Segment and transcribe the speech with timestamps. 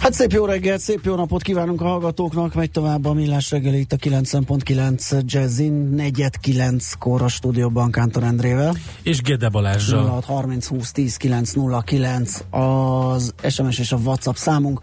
[0.00, 3.78] Hát szép jó reggelt, szép jó napot kívánunk a hallgatóknak, megy tovább a Millás reggeli
[3.78, 8.74] itt a 90.9 Jazzin, negyed 9 kor a stúdióban Kántor Endrével.
[9.02, 10.06] És Gede Balázsral.
[10.06, 14.80] 06 30 20 10 909 az SMS és a WhatsApp számunk.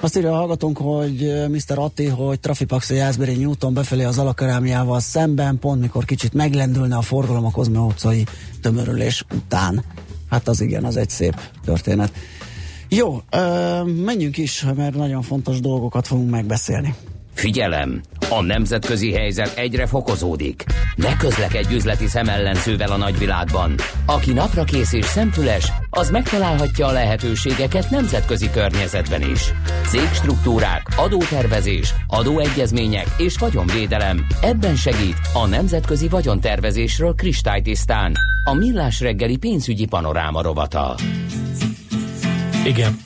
[0.00, 1.78] Azt írja a hallgatónk, hogy Mr.
[1.78, 7.02] Atti, hogy Trafipax a Jászberény Newton befelé az alakarámiával szemben, pont mikor kicsit meglendülne a
[7.02, 8.26] forgalom a Kozme utcai
[8.60, 9.84] tömörülés után.
[10.30, 12.12] Hát az igen, az egy szép történet.
[12.88, 16.94] Jó, ö, menjünk is, mert nagyon fontos dolgokat fogunk megbeszélni.
[17.34, 18.00] Figyelem!
[18.30, 20.64] A nemzetközi helyzet egyre fokozódik.
[20.96, 23.74] Ne közlekedj üzleti szemellenzővel a nagyvilágban.
[24.06, 29.52] Aki napra kész és szempüles, az megtalálhatja a lehetőségeket nemzetközi környezetben is.
[29.88, 34.26] Cégstruktúrák, adótervezés, adóegyezmények és vagyonvédelem.
[34.42, 38.12] Ebben segít a Nemzetközi Vagyontervezésről kristálytisztán.
[38.44, 40.94] A Millás reggeli pénzügyi panoráma rovata.
[42.64, 42.98] Igen.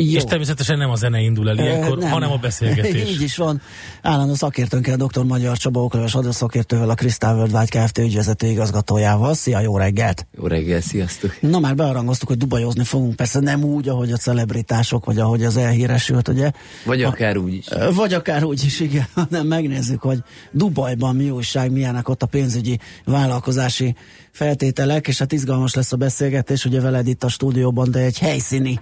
[0.00, 0.16] Jó.
[0.16, 2.10] És természetesen nem a zene indul el ilyenkor, nem.
[2.10, 3.08] hanem a beszélgetés.
[3.10, 3.60] Így is van.
[4.02, 5.24] Állandó szakértőnkkel, dr.
[5.24, 7.98] Magyar Csaba Okleves adószakértővel, a Crystal Worldwide Kft.
[7.98, 9.34] ügyvezető igazgatójával.
[9.34, 10.26] Szia, jó reggelt!
[10.38, 11.40] Jó reggel, sziasztok!
[11.40, 15.56] Na már bearangoztuk, hogy dubajozni fogunk, persze nem úgy, ahogy a celebritások, vagy ahogy az
[15.56, 16.50] elhíresült, ugye?
[16.84, 17.66] Vagy akár úgy is.
[17.94, 20.18] Vagy akár úgy is, igen, hanem megnézzük, hogy
[20.52, 23.94] Dubajban mi újság, milyenek ott a pénzügyi vállalkozási
[24.38, 28.78] feltételek, és hát izgalmas lesz a beszélgetés, ugye veled itt a stúdióban, de egy helyszíni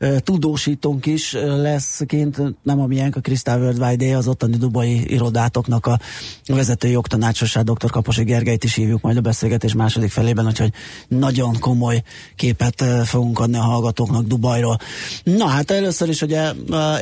[0.00, 5.86] uh, tudósítónk is lesz kint, nem a miénk, a Crystal Worldwide az ottani dubai irodátoknak
[5.86, 5.98] a
[6.46, 7.90] vezető jogtanácsosát, dr.
[7.90, 10.72] Kaposi Gergelyt is hívjuk majd a beszélgetés második felében, úgyhogy
[11.08, 12.02] nagyon komoly
[12.36, 14.76] képet uh, fogunk adni a hallgatóknak Dubajról.
[15.24, 16.52] Na hát először is ugye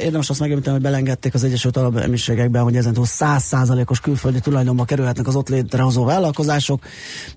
[0.03, 5.27] érdemes azt megemlíteni, hogy belengedték az Egyesült Arab Emírségekben, hogy ezentúl 100%-os külföldi tulajdonba kerülhetnek
[5.27, 6.83] az ott létrehozó vállalkozások,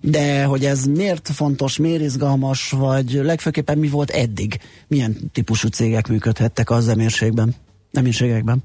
[0.02, 6.08] de hogy ez miért fontos, miért izgalmas, vagy legfőképpen mi volt eddig, milyen típusú cégek
[6.08, 7.56] működhettek az emírségben,
[7.92, 8.64] emírségekben.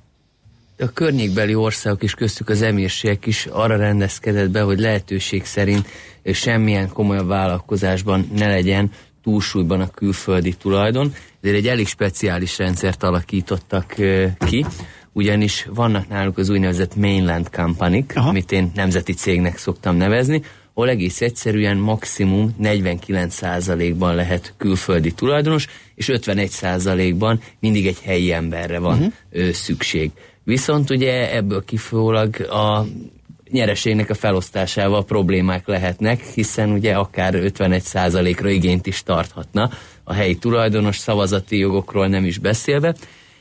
[0.79, 5.87] A környékbeli országok és köztük az emírségek is arra rendezkedett be, hogy lehetőség szerint
[6.33, 8.91] semmilyen komolyabb vállalkozásban ne legyen
[9.23, 13.95] túlsúlyban a külföldi tulajdon, ezért egy elég speciális rendszert alakítottak
[14.39, 14.67] ki,
[15.13, 20.43] ugyanis vannak náluk az úgynevezett mainland company amit én nemzeti cégnek szoktam nevezni,
[20.77, 29.13] ahol egész egyszerűen maximum 49%-ban lehet külföldi tulajdonos, és 51%-ban mindig egy helyi emberre van
[29.33, 29.51] uh-huh.
[29.51, 30.11] szükség.
[30.45, 32.87] Viszont ugye ebből kifolyólag a
[33.51, 39.71] nyereségnek a felosztásával problémák lehetnek, hiszen ugye akár 51%-ra igényt is tarthatna
[40.05, 42.95] a helyi tulajdonos szavazati jogokról nem is beszélve,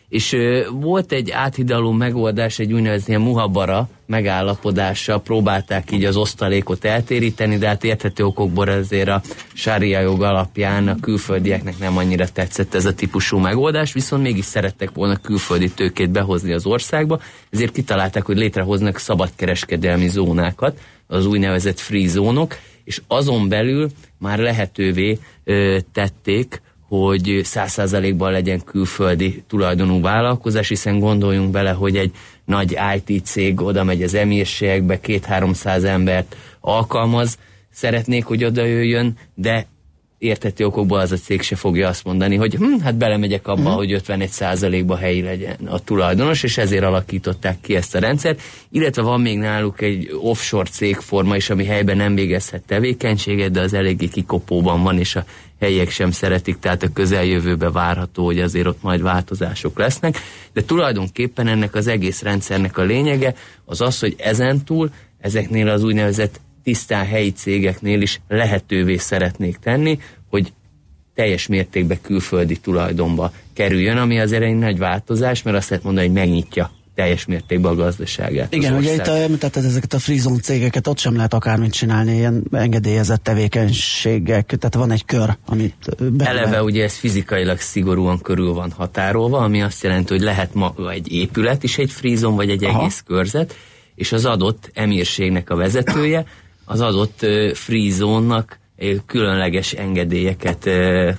[0.09, 0.37] és
[0.71, 7.83] volt egy áthidaló megoldás, egy úgynevezett muhabara megállapodással próbálták így az osztalékot eltéríteni, de hát
[7.83, 9.21] érthető okokból azért a
[9.53, 14.91] sária jog alapján a külföldieknek nem annyira tetszett ez a típusú megoldás, viszont mégis szerettek
[14.91, 22.07] volna külföldi tőkét behozni az országba, ezért kitalálták, hogy létrehoznak szabadkereskedelmi zónákat, az úgynevezett free
[22.07, 30.67] zónok, és azon belül már lehetővé ö, tették, hogy száz százalékban legyen külföldi tulajdonú vállalkozás,
[30.67, 32.11] hiszen gondoljunk bele, hogy egy
[32.45, 37.37] nagy IT cég oda megy az emírségekbe, két-háromszáz embert alkalmaz,
[37.71, 39.67] szeretnék, hogy oda jöjjön, de
[40.17, 43.75] értető okokból az a cég se fogja azt mondani, hogy hm, hát belemegyek abba, mm.
[43.75, 48.41] hogy 51 százalékba helyi legyen a tulajdonos, és ezért alakították ki ezt a rendszert,
[48.71, 53.73] illetve van még náluk egy offshore cégforma is, ami helyben nem végezhet tevékenységet, de az
[53.73, 55.25] eléggé kikopóban van, és a
[55.59, 60.17] helyiek sem szeretik, tehát a közeljövőbe várható, hogy azért ott majd változások lesznek,
[60.53, 63.35] de tulajdonképpen ennek az egész rendszernek a lényege
[63.65, 69.99] az az, hogy ezentúl ezeknél az úgynevezett tisztán helyi cégeknél is lehetővé szeretnék tenni,
[70.29, 70.53] hogy
[71.13, 76.15] teljes mértékben külföldi tulajdonba kerüljön, ami azért egy nagy változás, mert azt lehet mondani, hogy
[76.15, 78.53] megnyitja teljes mértékben a gazdaságát.
[78.53, 83.23] Igen, ugye itt említetted ezeket a freezone cégeket, ott sem lehet akármit csinálni, ilyen engedélyezett
[83.23, 89.37] tevékenységek, tehát van egy kör, amit be Eleve ugye ez fizikailag szigorúan körül van határolva,
[89.37, 92.79] ami azt jelenti, hogy lehet maga egy épület is egy freezone, vagy egy Aha.
[92.79, 93.55] egész körzet,
[93.95, 96.25] és az adott emírségnek a vezetője
[96.65, 97.51] az adott uh,
[98.77, 101.13] uh, különleges engedélyeket uh,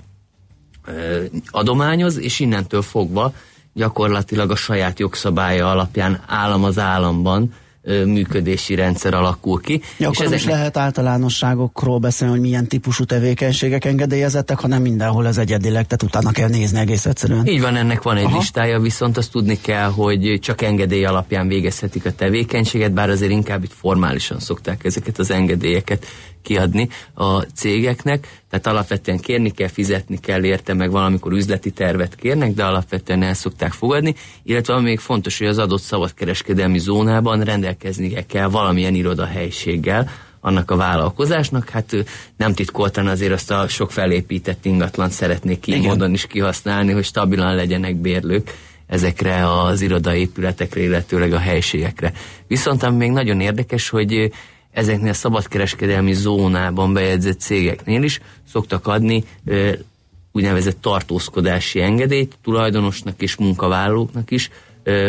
[1.50, 3.34] adományoz, és innentől fogva
[3.76, 7.52] gyakorlatilag a saját jogszabálya alapján állam az államban
[8.04, 9.80] működési rendszer alakul ki.
[9.98, 10.38] Ja, és ezeknek...
[10.38, 16.30] is lehet általánosságokról beszélni, hogy milyen típusú tevékenységek engedélyezettek, hanem mindenhol ez egyedileg, tehát utána
[16.30, 17.46] kell nézni egész egyszerűen.
[17.46, 18.38] Így van, ennek van egy Aha.
[18.38, 23.64] listája, viszont azt tudni kell, hogy csak engedély alapján végezhetik a tevékenységet, bár azért inkább
[23.64, 26.06] itt formálisan szokták ezeket az engedélyeket
[26.46, 32.54] kiadni a cégeknek, tehát alapvetően kérni kell, fizetni kell érte, meg valamikor üzleti tervet kérnek,
[32.54, 38.26] de alapvetően el szokták fogadni, illetve ami még fontos, hogy az adott szabadkereskedelmi zónában rendelkeznie
[38.26, 40.10] kell valamilyen irodahelységgel,
[40.40, 41.96] annak a vállalkozásnak, hát
[42.36, 47.54] nem titkoltan azért azt a sok felépített ingatlan szeretnék így módon is kihasználni, hogy stabilan
[47.54, 48.54] legyenek bérlők
[48.86, 52.12] ezekre az irodaépületekre, illetőleg a helységekre.
[52.46, 54.30] Viszont ami még nagyon érdekes, hogy
[54.76, 59.24] ezeknél a szabadkereskedelmi zónában bejegyzett cégeknél is szoktak adni
[60.32, 64.50] úgynevezett tartózkodási engedélyt tulajdonosnak és munkavállalóknak is,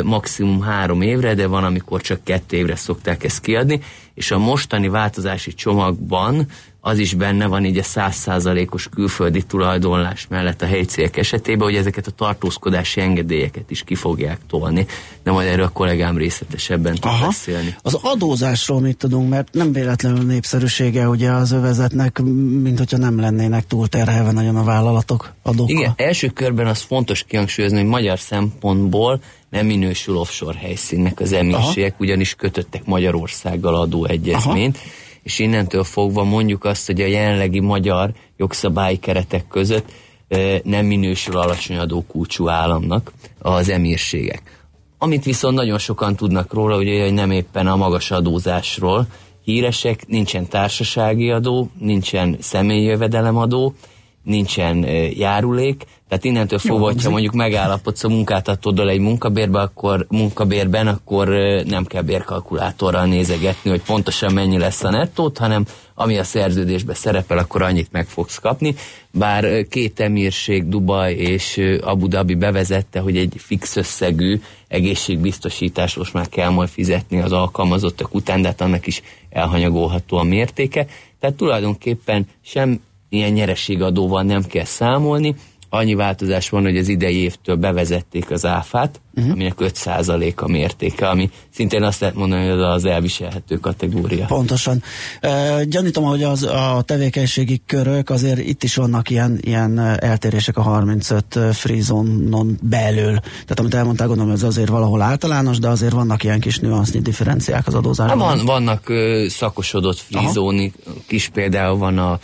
[0.04, 3.82] maximum három évre, de van, amikor csak kettő évre szokták ezt kiadni,
[4.14, 6.46] és a mostani változási csomagban
[6.88, 11.76] az is benne van így a százszázalékos külföldi tulajdonlás mellett a helyi cégek esetében, hogy
[11.76, 14.86] ezeket a tartózkodási engedélyeket is ki fogják tolni.
[15.24, 17.26] De majd erről a kollégám részletesebben tud Aha.
[17.26, 17.76] beszélni.
[17.82, 22.22] Az adózásról mit tudunk, mert nem véletlenül népszerűsége ugye az övezetnek,
[22.62, 25.76] mint hogyha nem lennének túl terhelve nagyon a vállalatok adókkal.
[25.76, 32.00] Igen, első körben az fontos kihangsúlyozni, hogy magyar szempontból nem minősül offshore helyszínnek az emírségek,
[32.00, 34.76] ugyanis kötöttek Magyarországgal adóegyezményt.
[34.76, 34.97] Aha
[35.28, 39.92] és innentől fogva mondjuk azt, hogy a jelenlegi magyar jogszabályi keretek között
[40.64, 44.66] nem minősül alacsony adókulcsú államnak az emírségek.
[44.98, 49.08] Amit viszont nagyon sokan tudnak róla, ugye, hogy nem éppen a magas adózásról
[49.44, 53.74] híresek, nincsen társasági adó, nincsen személyi jövedelemadó,
[54.28, 61.28] nincsen járulék, tehát innentől fogva, hogyha mondjuk megállapodsz a munkáltatóddal egy munkabérben, akkor, munkabérben, akkor
[61.66, 67.38] nem kell bérkalkulátorral nézegetni, hogy pontosan mennyi lesz a nettót, hanem ami a szerződésben szerepel,
[67.38, 68.76] akkor annyit meg fogsz kapni.
[69.12, 76.30] Bár két emírség, Dubaj és Abu Dhabi bevezette, hogy egy fix összegű egészségbiztosítás most már
[76.30, 80.88] kell majd fizetni az alkalmazottak után, de hát annak is elhanyagolható a mértéke.
[81.20, 85.36] Tehát tulajdonképpen sem ilyen nyereségadóval nem kell számolni,
[85.70, 89.32] annyi változás van, hogy az idei évtől bevezették az áfát, uh-huh.
[89.32, 94.26] aminek 5% a mértéke, ami szintén azt lehet mondani, hogy az elviselhető kategória.
[94.26, 94.84] Pontosan.
[95.22, 100.62] E, gyanítom, hogy az, a tevékenységi körök azért itt is vannak ilyen, ilyen eltérések a
[100.62, 103.20] 35 free zone-on belül.
[103.20, 107.68] Tehát amit elmondtál, gondolom, ez azért valahol általános, de azért vannak ilyen kis nüansznyi differenciák
[107.68, 108.18] az adózásban.
[108.18, 110.70] Van, vannak ö, szakosodott free zone
[111.08, 112.20] kis például van a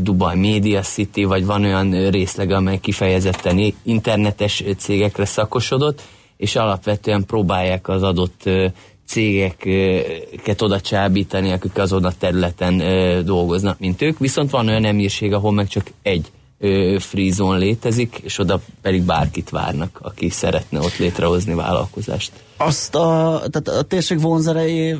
[0.00, 6.02] Dubai Media City, vagy van olyan részleg, amely kifejezetten internetes cégekre szakosodott,
[6.36, 8.50] és alapvetően próbálják az adott
[9.06, 12.76] cégeket oda csábítani, akik azon a területen
[13.24, 14.18] dolgoznak, mint ők.
[14.18, 16.30] Viszont van olyan emírség, ahol meg csak egy
[16.98, 22.32] free zone létezik, és oda pedig bárkit várnak, aki szeretne ott létrehozni vállalkozást.
[22.56, 24.96] Azt a, tehát a térség vonzerei,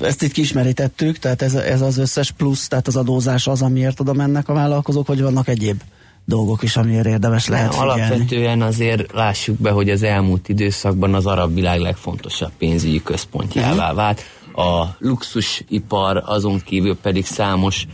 [0.00, 4.12] ezt itt kismerítettük, tehát ez, ez az összes plusz, tehát az adózás az, amiért oda
[4.12, 5.80] mennek a vállalkozók, vagy vannak egyéb
[6.24, 8.00] dolgok is, amiért érdemes lehet figyelni.
[8.00, 13.96] Alapvetően azért lássuk be, hogy az elmúlt időszakban az arab világ legfontosabb pénzügyi központjává uh-huh.
[13.96, 14.22] vált.
[14.56, 17.86] A luxusipar azon kívül pedig számos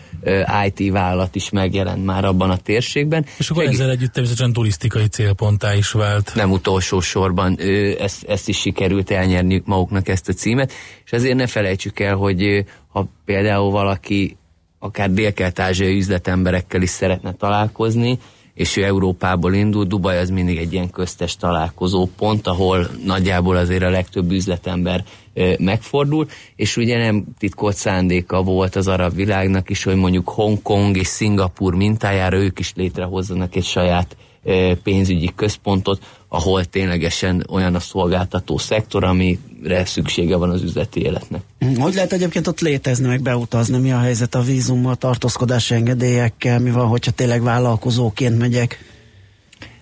[0.67, 3.27] IT vállalat is megjelent már abban a térségben.
[3.39, 6.33] És akkor Egy, ezzel együtt természetesen turisztikai célponttá is vált.
[6.35, 7.59] Nem utolsó sorban
[7.99, 10.73] ezt, ezt is sikerült elnyerni maguknak ezt a címet,
[11.05, 14.37] és ezért ne felejtsük el, hogy ha például valaki
[14.79, 18.19] akár dél-kelet-ázsiai üzletemberekkel is szeretne találkozni,
[18.55, 23.83] és ő Európából indul, Dubaj az mindig egy ilyen köztes találkozó pont, ahol nagyjából azért
[23.83, 25.05] a legtöbb üzletember
[25.59, 31.07] megfordul, és ugye nem titkolt szándéka volt az arab világnak is, hogy mondjuk Hongkong és
[31.07, 34.17] Szingapur mintájára ők is létrehozzanak egy saját
[34.83, 41.41] pénzügyi központot, ahol ténylegesen olyan a szolgáltató szektor, amire szüksége van az üzleti életnek.
[41.79, 43.79] Hogy lehet egyébként ott létezni, meg beutazni?
[43.79, 46.59] Mi a helyzet a vízummal, tartózkodási engedélyekkel?
[46.59, 48.85] Mi van, hogyha tényleg vállalkozóként megyek?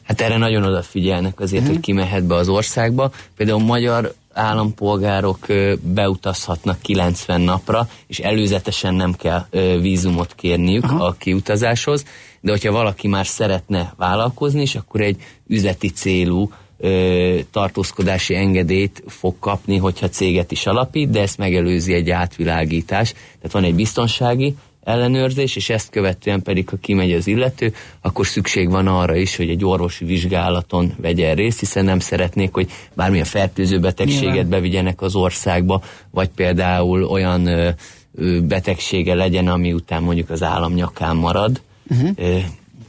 [0.03, 1.73] Hát erre nagyon odafigyelnek azért, hmm.
[1.73, 3.11] hogy ki mehet be az országba.
[3.37, 5.47] Például magyar állampolgárok
[5.81, 9.47] beutazhatnak 90 napra, és előzetesen nem kell
[9.81, 11.05] vízumot kérniük Aha.
[11.05, 12.05] a kiutazáshoz
[12.41, 15.17] de hogyha valaki már szeretne vállalkozni, és akkor egy
[15.47, 22.11] üzleti célú ö, tartózkodási engedélyt fog kapni, hogyha céget is alapít, de ezt megelőzi egy
[22.11, 23.13] átvilágítás.
[23.13, 24.55] Tehát van egy biztonsági
[24.89, 29.49] ellenőrzés, és ezt követően pedig, ha kimegy az illető, akkor szükség van arra is, hogy
[29.49, 34.49] egy orvosi vizsgálaton vegyen részt, hiszen nem szeretnék, hogy bármilyen fertőző betegséget Nyilván.
[34.49, 37.71] bevigyenek az országba, vagy például olyan ö,
[38.15, 41.61] ö, betegsége legyen, ami után mondjuk az állam nyakán marad.
[41.91, 42.11] Uh-huh.
[42.17, 42.39] Ö,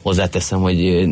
[0.01, 1.07] hozzáteszem, hogy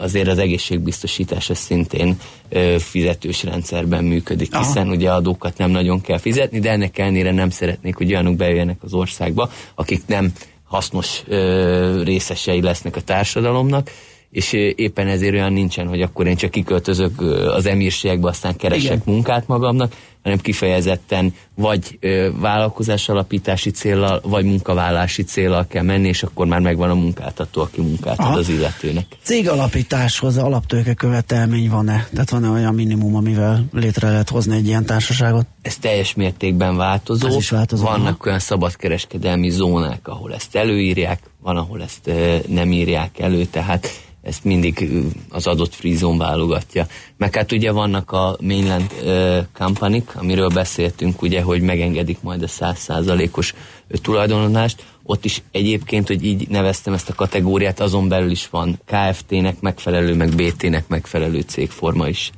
[0.00, 4.64] azért az egészségbiztosítás ez szintén ö, fizetős rendszerben működik, Aha.
[4.64, 8.82] hiszen ugye adókat nem nagyon kell fizetni, de ennek ellenére nem szeretnék, hogy olyanok bejöjjenek
[8.82, 10.32] az országba, akik nem
[10.64, 13.90] hasznos ö, részesei lesznek a társadalomnak,
[14.30, 17.20] és éppen ezért olyan nincsen, hogy akkor én csak kiköltözök
[17.54, 19.02] az emírségbe, aztán keresek Igen.
[19.04, 19.92] munkát magamnak,
[20.28, 26.60] hanem kifejezetten vagy ö, vállalkozás alapítási célral, vagy munkavállási célral kell menni, és akkor már
[26.60, 29.06] megvan a munkáltató, aki munkát ad az illetőnek.
[29.22, 32.08] Cég alapításhoz alaptőke követelmény van-e?
[32.12, 35.46] Tehát van-e olyan minimum, amivel létre lehet hozni egy ilyen társaságot?
[35.62, 37.26] Ez teljes mértékben változó.
[37.26, 37.84] Ez is változó.
[37.84, 43.88] Vannak olyan szabadkereskedelmi zónák, ahol ezt előírják, van, ahol ezt ö, nem írják elő, tehát
[44.22, 44.90] ezt mindig
[45.28, 46.86] az adott frizon válogatja.
[47.16, 52.48] Meg hát ugye vannak a mainland uh, company amiről beszéltünk, ugye, hogy megengedik majd a
[52.48, 53.54] százszázalékos
[54.02, 54.84] tulajdonolást.
[55.02, 60.14] Ott is egyébként, hogy így neveztem ezt a kategóriát, azon belül is van KFT-nek megfelelő,
[60.14, 62.30] meg BT-nek megfelelő cégforma is.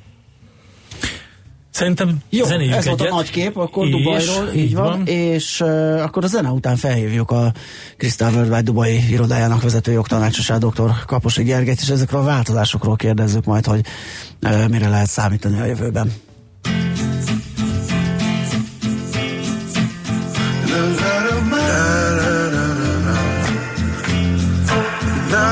[1.70, 2.84] Szerintem Jó, ez egyet.
[2.84, 5.06] volt a nagy kép, akkor és, Dubajról, így, így van, van.
[5.06, 7.52] és uh, akkor a zene után felhívjuk a
[7.96, 10.90] Crystal Worldwide Dubai irodájának vezető jogtanácsosát, dr.
[11.06, 13.80] Kaposi Gergelyt, és ezekről a változásokról kérdezzük majd, hogy
[14.42, 16.12] uh, mire lehet számítani a jövőben.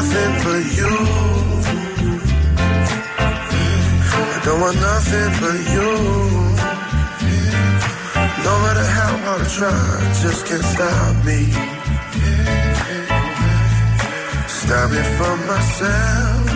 [0.09, 0.93] Nothing but you
[4.43, 5.91] Don't want nothing but you.
[8.47, 11.41] No matter how hard I try, just can't stop me.
[14.49, 16.47] Stop me from myself.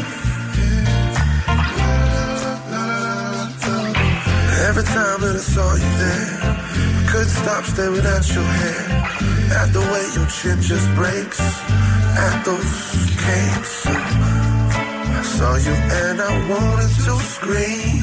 [4.69, 8.83] Every time that I saw you there, I couldn't stop staring at your hair.
[9.61, 11.41] At the way your chin just breaks,
[12.17, 14.07] at those came through.
[15.19, 15.75] I saw you
[16.05, 18.03] and I wanted to scream.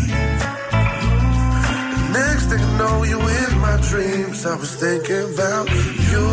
[1.96, 4.46] The next thing I know, you in my dreams.
[4.46, 5.68] I was thinking about
[6.12, 6.28] you.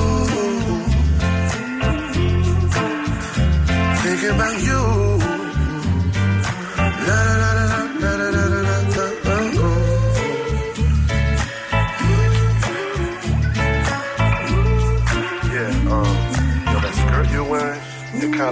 [4.04, 4.82] Thinking about you.
[7.08, 8.30] La la la la la la.
[8.30, 8.45] la.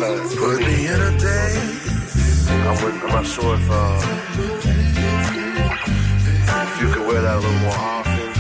[0.01, 2.51] Kind of put me in a daze.
[2.51, 4.01] I'm, I'm not sure if uh,
[6.67, 8.31] if you could wear that a little more often.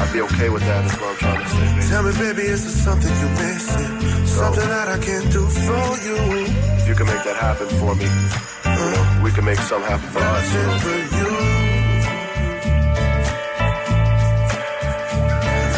[0.00, 0.82] I'd be okay with that.
[0.82, 0.94] that.
[0.94, 1.66] Is what I'm trying to say.
[1.74, 1.88] Baby.
[1.90, 3.92] Tell me, baby, is there something you're missing?
[4.26, 6.18] So, something that I can do for you.
[6.80, 9.90] If you can make that happen for me, uh, you know, we can make something
[9.90, 10.46] happen for us.
[10.84, 11.30] For you.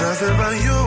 [0.01, 0.86] Nothing but you.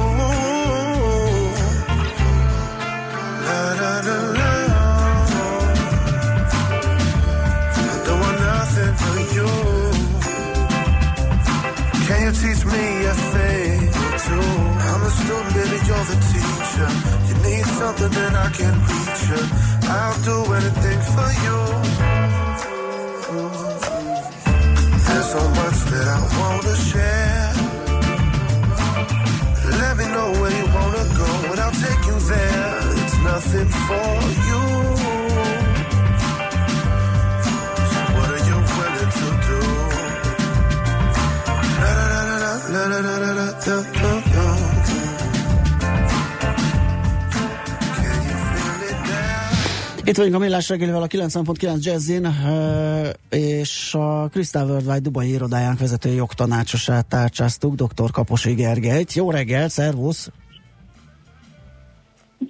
[18.50, 18.99] I can
[50.10, 52.28] Itt vagyunk a Millás reggelivel a 90.9 Jazzin,
[53.30, 58.12] és a Crystal Worldwide Dubai irodájánk vezető jogtanácsosát tárcsáztuk, dr.
[58.12, 59.14] Kaposi Gergelyt.
[59.14, 60.30] Jó reggel, szervusz!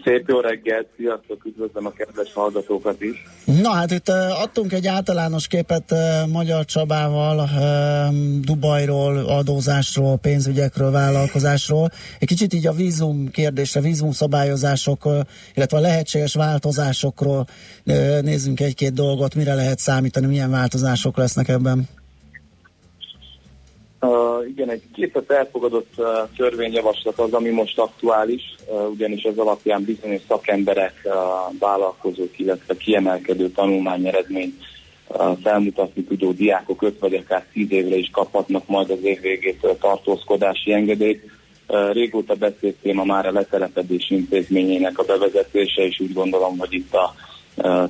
[0.03, 3.24] Szép jó reggelt, sziasztok, üdvözlöm a kedves hallgatókat is.
[3.62, 10.91] Na hát itt uh, adtunk egy általános képet uh, Magyar Csabával, uh, Dubajról, adózásról, pénzügyekről,
[10.91, 11.89] vállalkozásról.
[12.20, 15.10] Egy kicsit így a vízum kérdésre, vízum szabályozások,
[15.53, 17.46] illetve a lehetséges változásokról
[18.22, 21.88] nézzünk egy-két dolgot, mire lehet számítani, milyen változások lesznek ebben.
[24.01, 29.84] Uh, igen, egy készített elfogadott uh, törvényjavaslat az, ami most aktuális, uh, ugyanis az alapján
[29.84, 31.13] bizonyos szakemberek, uh,
[31.60, 34.56] vállalkozók, illetve kiemelkedő tanulmányeredményt
[35.08, 39.77] uh, felmutatni tudó diákok 5 vagy akár 10 évre is kaphatnak majd az év végétől
[39.77, 41.24] tartózkodási engedélyt.
[41.91, 47.13] Régóta beszélt téma már a letelepedés intézményének a bevezetése, és úgy gondolom, hogy itt a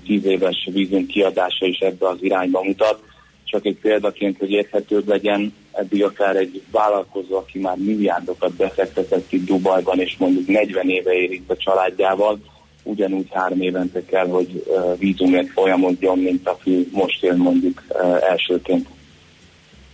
[0.06, 3.04] tíz éves vízum kiadása is ebbe az irányba mutat.
[3.44, 9.46] Csak egy példaként, hogy érthetőbb legyen, eddig akár egy vállalkozó, aki már milliárdokat befektetett itt
[9.46, 12.40] Dubajban, és mondjuk 40 éve ér itt a családjával,
[12.84, 14.64] ugyanúgy három évente kell, hogy
[14.98, 17.84] vízumért folyamodjon, mint aki most él mondjuk
[18.30, 18.88] elsőként.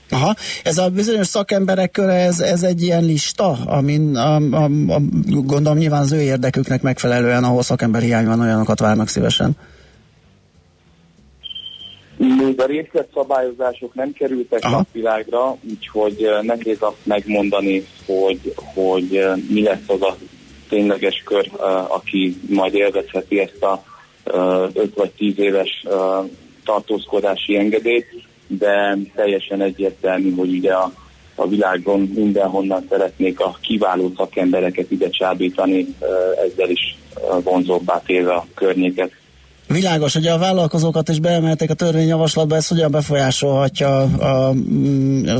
[0.09, 4.99] Aha, ez a bizonyos szakemberek köre, ez, ez egy ilyen lista, amin a, a, a,
[5.25, 9.57] gondolom nyilván az ő érdeküknek megfelelően, ahol szakember hiány van, olyanokat várnak szívesen.
[12.17, 14.75] Még a részletszabályozások nem kerültek Aha.
[14.75, 20.17] napvilágra, úgyhogy nehéz azt megmondani, hogy, hogy mi lesz az a
[20.69, 21.51] tényleges kör,
[21.87, 23.83] aki majd élvezheti ezt a
[24.73, 25.83] 5 vagy 10 éves
[26.63, 28.05] tartózkodási engedélyt
[28.47, 30.91] de teljesen egyértelmű, hogy ugye a,
[31.35, 35.95] a világon mindenhonnan szeretnék a kiváló szakembereket ide csábítani,
[36.45, 36.97] ezzel is
[37.43, 39.11] vonzóbbá téve a környéket.
[39.67, 44.53] Világos, hogy a vállalkozókat is beemelték a törvényjavaslatba, ez hogyan befolyásolhatja a, a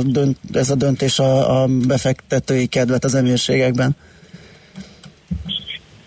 [0.04, 3.96] dönt, ez a döntés a, a befektetői kedvet az emírségekben?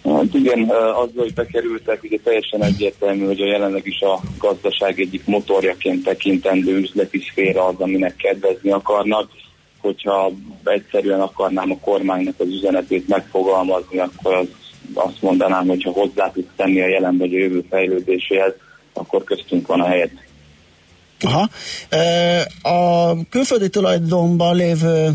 [0.05, 5.25] Hát igen, azzal, hogy bekerültek, ugye teljesen egyértelmű, hogy a jelenleg is a gazdaság egyik
[5.25, 9.31] motorjaként tekintendő üzleti szféra az, aminek kedvezni akarnak.
[9.79, 10.33] Hogyha
[10.65, 14.47] egyszerűen akarnám a kormánynak az üzenetét megfogalmazni, akkor az,
[14.95, 18.53] azt mondanám, hogy ha hozzá tudsz tenni a jelen vagy a jövő fejlődéséhez,
[18.93, 20.11] akkor köztünk van a helyet.
[21.21, 21.49] Aha.
[22.63, 25.11] A külföldi tulajdonban lévő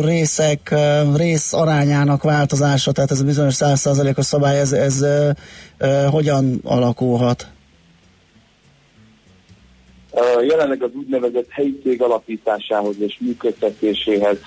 [0.00, 0.74] részek
[1.16, 5.04] rész arányának változása, tehát ez a bizonyos 100%-os szabály, ez, ez
[6.10, 7.51] hogyan alakulhat?
[10.48, 14.38] Jelenleg az úgynevezett helyi cég alapításához és működtetéséhez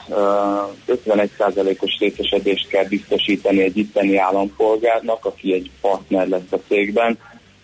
[0.87, 7.17] 51%-os részesedést kell biztosítani egy itteni állampolgárnak, aki egy partner lesz a cégben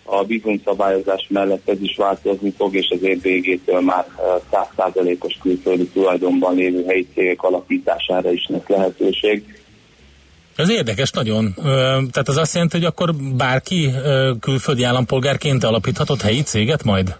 [0.04, 4.06] a vízumszabályozás mellett ez is változni fog, és az év végétől már
[4.52, 9.44] 100%-os külföldi tulajdonban lévő helyi cégek alapítására is lesz lehetőség.
[10.56, 11.54] Ez érdekes nagyon.
[12.10, 13.90] Tehát az azt jelenti, hogy akkor bárki
[14.40, 17.16] külföldi állampolgárként alapíthatott helyi céget majd?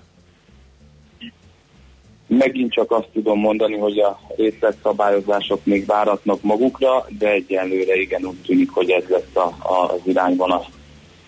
[2.39, 8.43] Megint csak azt tudom mondani, hogy a részletszabályozások még váratnak magukra, de egyenlőre igen úgy
[8.47, 10.67] tűnik, hogy ez lesz a, a, az irányvonal.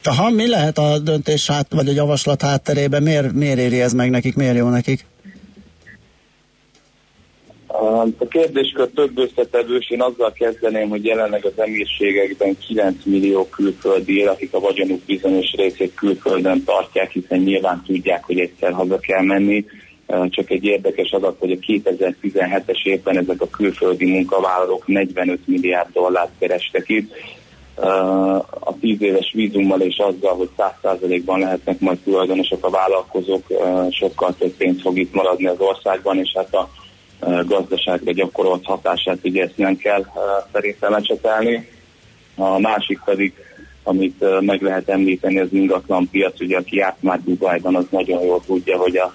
[0.04, 3.02] Aha, mi lehet a döntés hát, vagy a javaslat hátterében?
[3.02, 4.34] Miért, miért éri ez meg nekik?
[4.36, 5.06] Miért jó nekik?
[8.18, 14.28] A kérdéskör több összetevős, én azzal kezdeném, hogy jelenleg az emírségekben 9 millió külföldi él,
[14.28, 19.64] akik a vagyonuk bizonyos részét külföldön tartják, hiszen nyilván tudják, hogy egyszer haza kell menni.
[20.06, 26.30] Csak egy érdekes adat, hogy a 2017-es évben ezek a külföldi munkavállalók 45 milliárd dollárt
[26.38, 27.12] kerestek itt,
[28.60, 33.46] a 10 éves vízummal és azzal, hogy 100%-ban lehetnek majd tulajdonosok a vállalkozók,
[33.90, 36.68] sokkal több pénz fog itt maradni az országban, és hát a
[37.46, 40.04] gazdaságra gyakorolt hatását ugye ezt nem kell
[40.52, 41.68] szerintem lecsetelni.
[42.36, 43.32] A másik pedig,
[43.82, 48.42] amit meg lehet említeni, az ingatlan piac, ugye aki járt már Dubajban, az nagyon jól
[48.46, 49.12] tudja, hogy a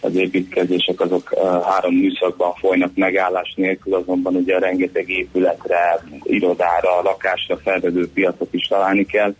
[0.00, 1.34] az építkezések azok
[1.64, 9.06] három műszakban folynak megállás nélkül, azonban ugye rengeteg épületre, irodára, lakásra felvevő piacot is találni
[9.06, 9.34] kell.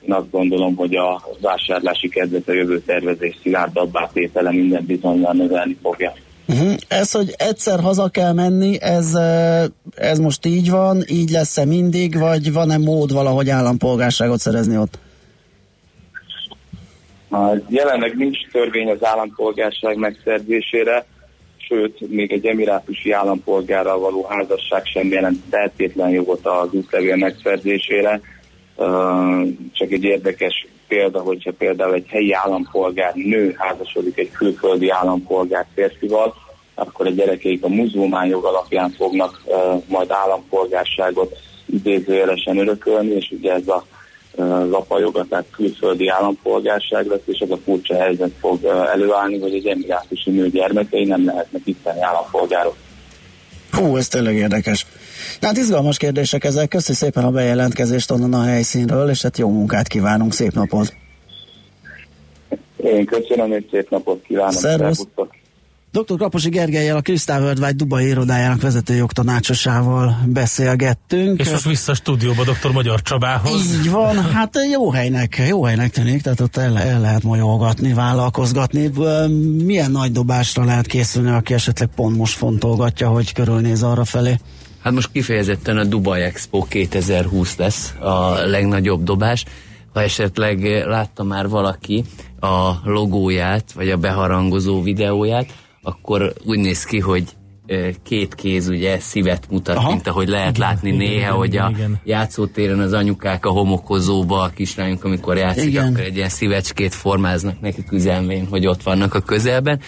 [0.00, 5.76] Én azt gondolom, hogy a vásárlási kedvet a jövő tervezés szilárdabbá tétele minden bizonyal növelni
[5.82, 6.12] fogja.
[6.48, 6.74] Uh-huh.
[6.88, 9.14] Ez, hogy egyszer haza kell menni, ez,
[9.94, 14.98] ez most így van, így lesz-e mindig, vagy van-e mód valahogy állampolgárságot szerezni ott?
[17.68, 21.06] Jelenleg nincs törvény az állampolgárság megszerzésére,
[21.56, 28.20] sőt, még egy emirátusi állampolgárral való házasság sem jelent feltétlen jogot az útlevél megszerzésére.
[29.72, 36.34] Csak egy érdekes példa, hogyha például egy helyi állampolgár nő házasodik egy külföldi állampolgár férfival,
[36.74, 39.42] akkor a gyerekeik a muzulmán jog alapján fognak
[39.88, 43.84] majd állampolgárságot idézőjelesen örökölni, és ugye ez a
[44.36, 49.54] az apa joga, tehát külföldi állampolgárság lesz, és az a furcsa helyzet fog előállni, hogy
[49.54, 52.76] egy emirátusi nő gyermekei nem lehetnek itteni állampolgárok.
[53.72, 54.86] Hú, ez tényleg érdekes.
[55.40, 56.68] Na, hát izgalmas kérdések ezek.
[56.68, 60.94] Köszi szépen a bejelentkezést onnan a helyszínről, és hát jó munkát kívánunk, szép napot!
[62.76, 64.52] Én köszönöm, és szép napot kívánok!
[64.52, 65.06] Szervusz!
[65.96, 66.16] Dr.
[66.16, 71.40] Kaposi Gergelyel, a Crystal Worldwide Dubai irodájának vezető jogtanácsosával beszélgettünk.
[71.40, 72.72] És most vissza a stúdióba dr.
[72.72, 73.74] Magyar Csabához.
[73.74, 78.90] Így van, hát jó helynek, jó helynek tűnik, tehát ott el, el lehet molyolgatni, vállalkozgatni.
[79.64, 84.38] Milyen nagy dobásra lehet készülni, aki esetleg pont most fontolgatja, hogy körülnéz arra felé?
[84.82, 89.44] Hát most kifejezetten a Dubai Expo 2020 lesz a legnagyobb dobás.
[89.92, 92.04] Ha esetleg látta már valaki
[92.40, 95.46] a logóját, vagy a beharangozó videóját,
[95.86, 97.24] akkor úgy néz ki, hogy
[98.02, 99.90] két kéz ugye szívet mutat, Aha.
[99.90, 102.00] mint ahogy lehet igen, látni igen, néha, igen, hogy a igen.
[102.04, 105.86] játszótéren az anyukák a homokozóba, a kislányunk, amikor játszik, igen.
[105.86, 109.80] akkor egy ilyen szívecskét formáznak nekik üzelmén, hogy ott vannak a közelben.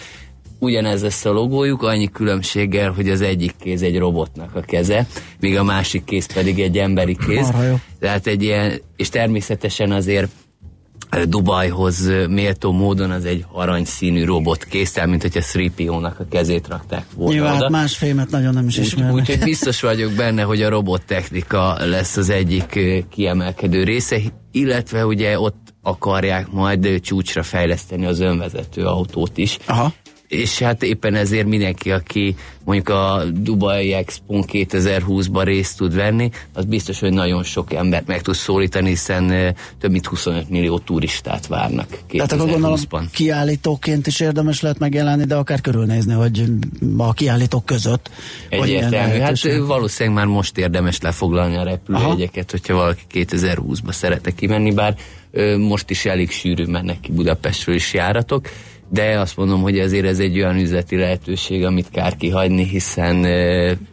[0.59, 5.07] Ugyanez lesz a logójuk, annyi különbséggel, hogy az egyik kéz egy robotnak a keze,
[5.39, 7.51] míg a másik kéz pedig egy emberi kéz.
[7.99, 10.31] Tehát egy ilyen, és természetesen azért
[11.27, 17.33] Dubajhoz méltó módon az egy aranyszínű robot késztel, mint hogyha Sripiónak a kezét rakták volna
[17.33, 17.69] Nyilván, oda.
[17.69, 19.13] más fémet nagyon nem is ismernek.
[19.13, 24.17] Úgyhogy úgy, biztos vagyok benne, hogy a robottechnika lesz az egyik kiemelkedő része,
[24.51, 29.57] illetve ugye ott akarják majd csúcsra fejleszteni az önvezető autót is.
[29.65, 29.93] Aha
[30.29, 36.65] és hát éppen ezért mindenki, aki mondjuk a Dubai Expo 2020-ban részt tud venni, az
[36.65, 41.87] biztos, hogy nagyon sok embert meg tud szólítani, hiszen több mint 25 millió turistát várnak
[41.89, 42.11] 2020-ban.
[42.11, 42.77] Tehát akkor gondolom
[43.11, 46.43] kiállítóként is érdemes lehet megjelenni, de akár körülnézni, hogy
[46.97, 48.09] a kiállítók között.
[48.49, 49.19] Egyértelmű.
[49.19, 49.37] Hát
[49.67, 54.95] valószínűleg már most érdemes lefoglalni a repülőjegyeket, hogyha valaki 2020-ba szeretne kimenni, bár
[55.57, 58.49] most is elég sűrű mennek ki Budapestről is járatok,
[58.89, 63.25] de azt mondom, hogy ezért ez egy olyan üzleti lehetőség, amit kár kihagyni, hiszen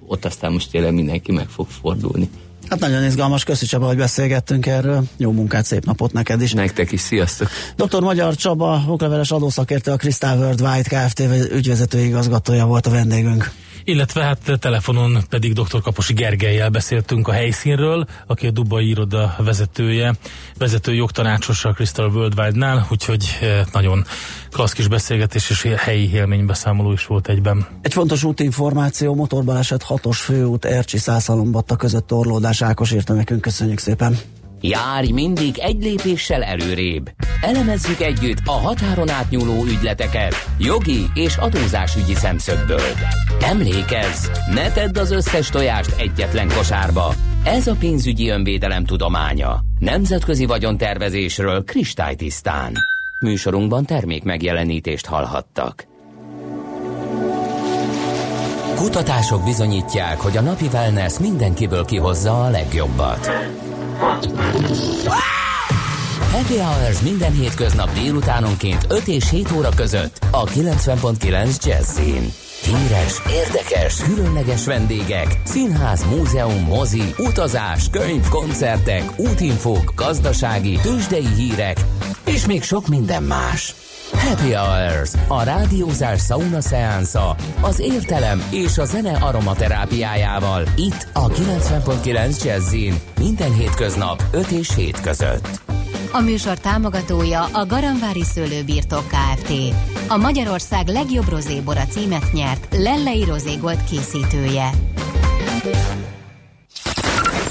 [0.07, 2.29] ott aztán most tényleg mindenki meg fog fordulni.
[2.69, 5.05] Hát nagyon izgalmas, köszi Csaba, hogy beszélgettünk erről.
[5.17, 6.53] Jó munkát, szép napot neked is.
[6.53, 7.49] Nektek is, sziasztok!
[7.77, 8.01] Dr.
[8.01, 11.23] Magyar Csaba, okleveles adószakértő, a Crystal World White Kft.
[11.53, 13.51] ügyvezető igazgatója volt a vendégünk
[13.85, 15.81] illetve hát telefonon pedig dr.
[15.83, 20.15] Kaposi Gergelyel beszéltünk a helyszínről, aki a Dubai iroda vezetője,
[20.59, 24.05] vezető jogtanácsos a Crystal Worldwide-nál, úgyhogy eh, nagyon
[24.51, 27.67] klassz kis beszélgetés és helyi élménybeszámoló is volt egyben.
[27.83, 34.19] Egy fontos útinformáció, motorbaleset hatos főút Ercsi Szászalombatta között torlódás Ákos írta nekünk, köszönjük szépen.
[34.69, 37.11] Járj mindig egy lépéssel előrébb.
[37.41, 42.91] Elemezzük együtt a határon átnyúló ügyleteket jogi és adózásügyi szemszögből.
[43.41, 47.15] Emlékezz, ne tedd az összes tojást egyetlen kosárba.
[47.45, 49.61] Ez a pénzügyi önvédelem tudománya.
[49.79, 52.73] Nemzetközi vagyontervezésről kristálytisztán.
[53.21, 55.87] Műsorunkban termék megjelenítést hallhattak.
[58.77, 63.31] Kutatások bizonyítják, hogy a napi wellness mindenkiből kihozza a legjobbat.
[66.33, 72.33] Happy Hours minden hétköznap délutánonként 5 és 7 óra között a 90.9 Jazzin.
[72.63, 81.81] Híres, érdekes, különleges vendégek, színház, múzeum, mozi, utazás, könyv, koncertek, útinfók, gazdasági, tőzsdei hírek,
[82.27, 83.75] és még sok minden más.
[84.13, 90.63] Happy Hours, a rádiózás sauna szeánsza, az értelem és a zene aromaterápiájával.
[90.77, 95.61] Itt a 90.9 Jazzin, minden hétköznap 5 és 7 között.
[96.13, 99.53] A műsor támogatója a Garamvári Szőlőbirtok Kft.
[100.09, 104.71] A Magyarország legjobb rozébora címet nyert Lellei Rozégolt készítője.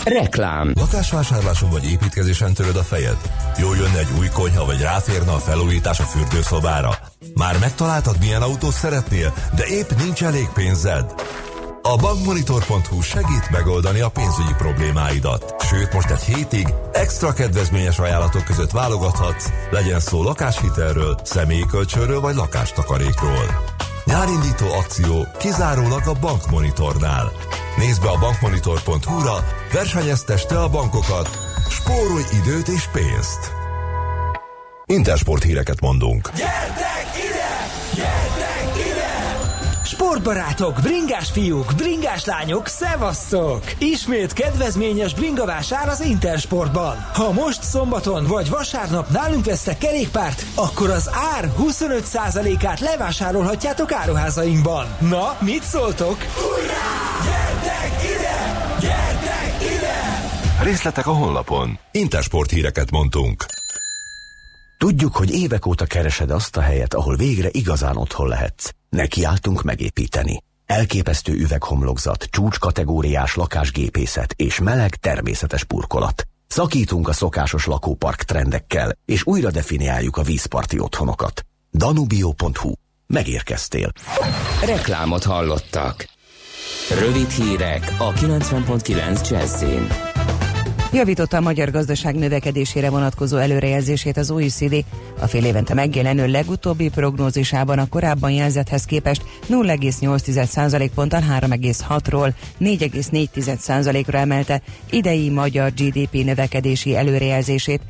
[0.05, 0.71] Reklám.
[0.75, 3.17] Lakásvásárláson vagy építkezésen töröd a fejed?
[3.57, 6.97] Jó jönne egy új konyha, vagy ráférne a felújítás a fürdőszobára?
[7.35, 11.13] Már megtaláltad, milyen autót szeretnél, de épp nincs elég pénzed?
[11.81, 15.55] A bankmonitor.hu segít megoldani a pénzügyi problémáidat.
[15.63, 22.35] Sőt, most egy hétig extra kedvezményes ajánlatok között válogathatsz, legyen szó lakáshitelről, személyi kölcsönről vagy
[22.35, 23.63] lakástakarékról.
[24.05, 27.31] Nyárindító akció kizárólag a Bankmonitornál.
[27.77, 31.29] Nézd be a bankmonitor.hu-ra, versenyezteste a bankokat,
[31.69, 33.51] spórolj időt és pénzt.
[34.85, 36.29] Intersport híreket mondunk.
[36.35, 37.14] Gyertek!
[39.95, 43.61] Sportbarátok, bringás fiúk, bringás lányok, szevasztok!
[43.79, 47.05] Ismét kedvezményes bringavásár az Intersportban.
[47.13, 54.85] Ha most szombaton vagy vasárnap nálunk vesztek kerékpárt, akkor az ár 25%-át levásárolhatjátok áruházainkban.
[54.99, 56.17] Na, mit szóltok?
[56.21, 56.95] Hurrá!
[57.23, 58.67] Gyertek ide!
[58.79, 60.63] Gyertek ide!
[60.63, 61.79] Részletek a honlapon.
[61.91, 63.45] Intersport híreket mondtunk.
[64.85, 68.69] Tudjuk, hogy évek óta keresed azt a helyet, ahol végre igazán otthon lehetsz.
[68.89, 70.43] Nekiálltunk megépíteni.
[70.65, 76.27] Elképesztő üveghomlokzat, csúcskategóriás lakásgépészet és meleg természetes burkolat.
[76.47, 81.45] Szakítunk a szokásos lakópark trendekkel, és újra definiáljuk a vízparti otthonokat.
[81.71, 82.71] Danubio.hu.
[83.07, 83.91] Megérkeztél.
[84.65, 86.09] Reklámot hallottak.
[86.99, 90.14] Rövid hírek a 90.9 Jazzin.
[90.95, 94.85] Javította a magyar gazdaság növekedésére vonatkozó előrejelzését az OECD.
[95.19, 104.61] A fél évente megjelenő legutóbbi prognózisában a korábban jelzethez képest 0,8% ponttal 3,6-ról 4,4%-ra emelte
[104.89, 107.81] idei magyar GDP növekedési előrejelzését.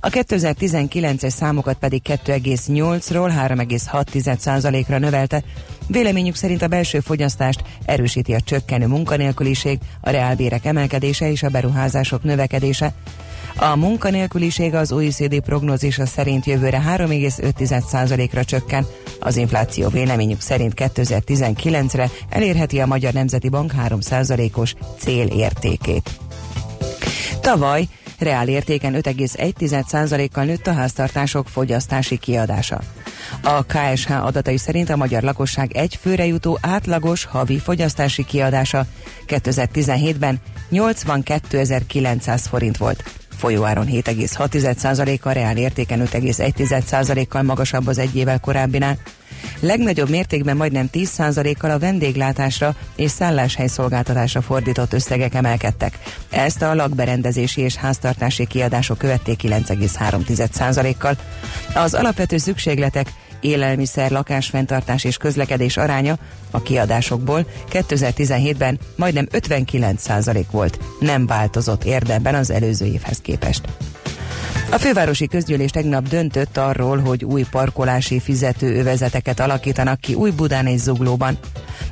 [0.00, 5.42] A 2019-es számokat pedig 2,8-ról 3,6%-ra növelte.
[5.86, 12.22] Véleményük szerint a belső fogyasztást erősíti a csökkenő munkanélküliség, a reálbérek emelkedése és a beruházások
[12.22, 12.48] növekedése.
[13.56, 18.86] A munkanélküliség az OECD prognózisa szerint jövőre 3,5%-ra csökken.
[19.20, 26.10] Az infláció véleményük szerint 2019-re elérheti a Magyar Nemzeti Bank 3%-os célértékét.
[27.40, 27.88] Tavaly
[28.20, 32.80] reál értéken 5,1%-kal nőtt a háztartások fogyasztási kiadása.
[33.42, 38.86] A KSH adatai szerint a magyar lakosság egy főre jutó átlagos havi fogyasztási kiadása
[39.26, 40.40] 2017-ben
[40.72, 43.04] 82.900 forint volt.
[43.36, 48.98] Folyóáron 7,6%-kal, reál értéken 5,1%-kal magasabb az egy évvel korábbinál.
[49.60, 55.98] Legnagyobb mértékben majdnem 10%-kal a vendéglátásra és szálláshely szolgáltatásra fordított összegek emelkedtek.
[56.30, 61.16] Ezt a lakberendezési és háztartási kiadások követték 9,3%-kal.
[61.74, 66.18] Az alapvető szükségletek élelmiszer, lakásfenntartás és közlekedés aránya
[66.50, 73.62] a kiadásokból 2017-ben majdnem 59% volt, nem változott érdemben az előző évhez képest.
[74.70, 80.66] A fővárosi közgyűlés tegnap döntött arról, hogy új parkolási fizető övezeteket alakítanak ki új Budán
[80.66, 81.38] és Zuglóban.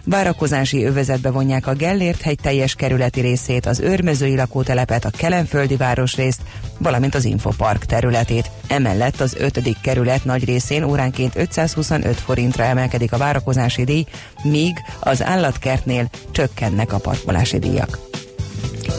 [0.05, 6.41] Várakozási övezetbe vonják a Gellért hegy teljes kerületi részét, az őrmezői lakótelepet, a Kelenföldi városrészt,
[6.79, 8.51] valamint az Infopark területét.
[8.69, 9.77] Emellett az 5.
[9.83, 14.05] kerület nagy részén óránként 525 forintra emelkedik a várakozási díj,
[14.43, 17.99] míg az állatkertnél csökkennek a parkolási díjak.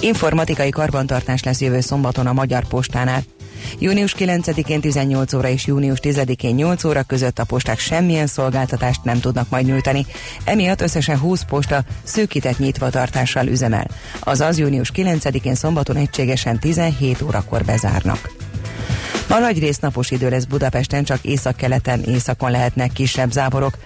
[0.02, 3.24] Informatikai karbantartás lesz jövő szombaton a Magyar Postánál.
[3.80, 9.19] Június 9-én 18 óra és június 10-én 8 óra között a posták semmilyen szolgáltatást nem
[9.19, 10.06] tudnak majd nyújtani.
[10.43, 13.88] Emiatt összesen 20 posta szűkített nyitvatartással üzemel.
[14.19, 18.32] Azaz június 9-én szombaton egységesen 17 órakor bezárnak.
[19.30, 23.78] Ma nagy rész napos idő lesz Budapesten, csak északkeleten, északon lehetnek kisebb záporok.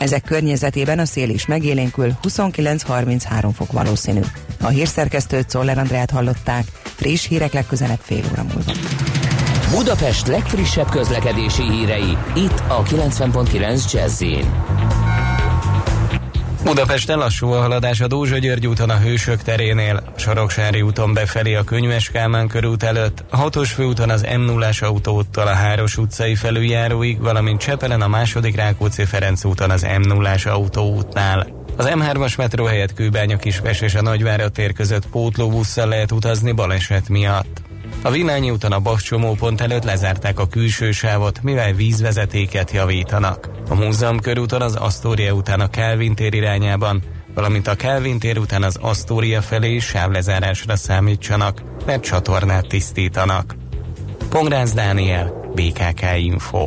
[0.00, 4.20] Ezek környezetében a szél is megélénkül, 29-33 fok valószínű.
[4.60, 8.72] A hírszerkesztőt Szoller Andrát hallották, friss hírek legközelebb fél óra múlva.
[9.70, 14.22] Budapest legfrissebb közlekedési hírei, itt a 90.9 jazz
[16.64, 21.54] Budapesten lassú a haladás a Dózsa György úton a Hősök terénél, a Soroksári úton befelé
[21.54, 26.34] a Könyves Kálmán körút előtt, a hatos főúton az m 0 autóúttal a Háros utcai
[26.34, 31.46] felüljáróig, valamint Csepelen a második Rákóczi Ferenc úton az m 0 autóútnál.
[31.76, 37.08] Az M3-as metró helyett Kőbánya Kispes és a Nagyvárad tér között pótlóbusszal lehet utazni baleset
[37.08, 37.69] miatt.
[38.02, 43.50] A Vilányi úton a Bakcsomó pont előtt lezárták a külső sávot, mivel vízvezetéket javítanak.
[43.68, 47.02] A Múzeum körúton az Asztória után a Kelvin tér irányában,
[47.34, 53.54] valamint a Kelvin tér után az Asztória felé sávlezárásra számítsanak, mert csatornát tisztítanak.
[54.28, 56.66] Pongrász Dániel, BKK Info.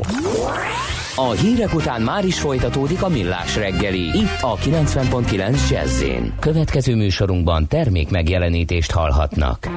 [1.16, 6.04] A hírek után már is folytatódik a millás reggeli, itt a 90.9 jazz
[6.40, 9.70] Következő műsorunkban termék megjelenítést hallhatnak.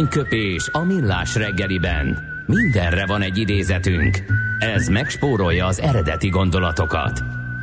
[0.00, 2.18] Aranyköpés a millás reggeliben.
[2.46, 4.24] Mindenre van egy idézetünk.
[4.58, 7.22] Ez megspórolja az eredeti gondolatokat.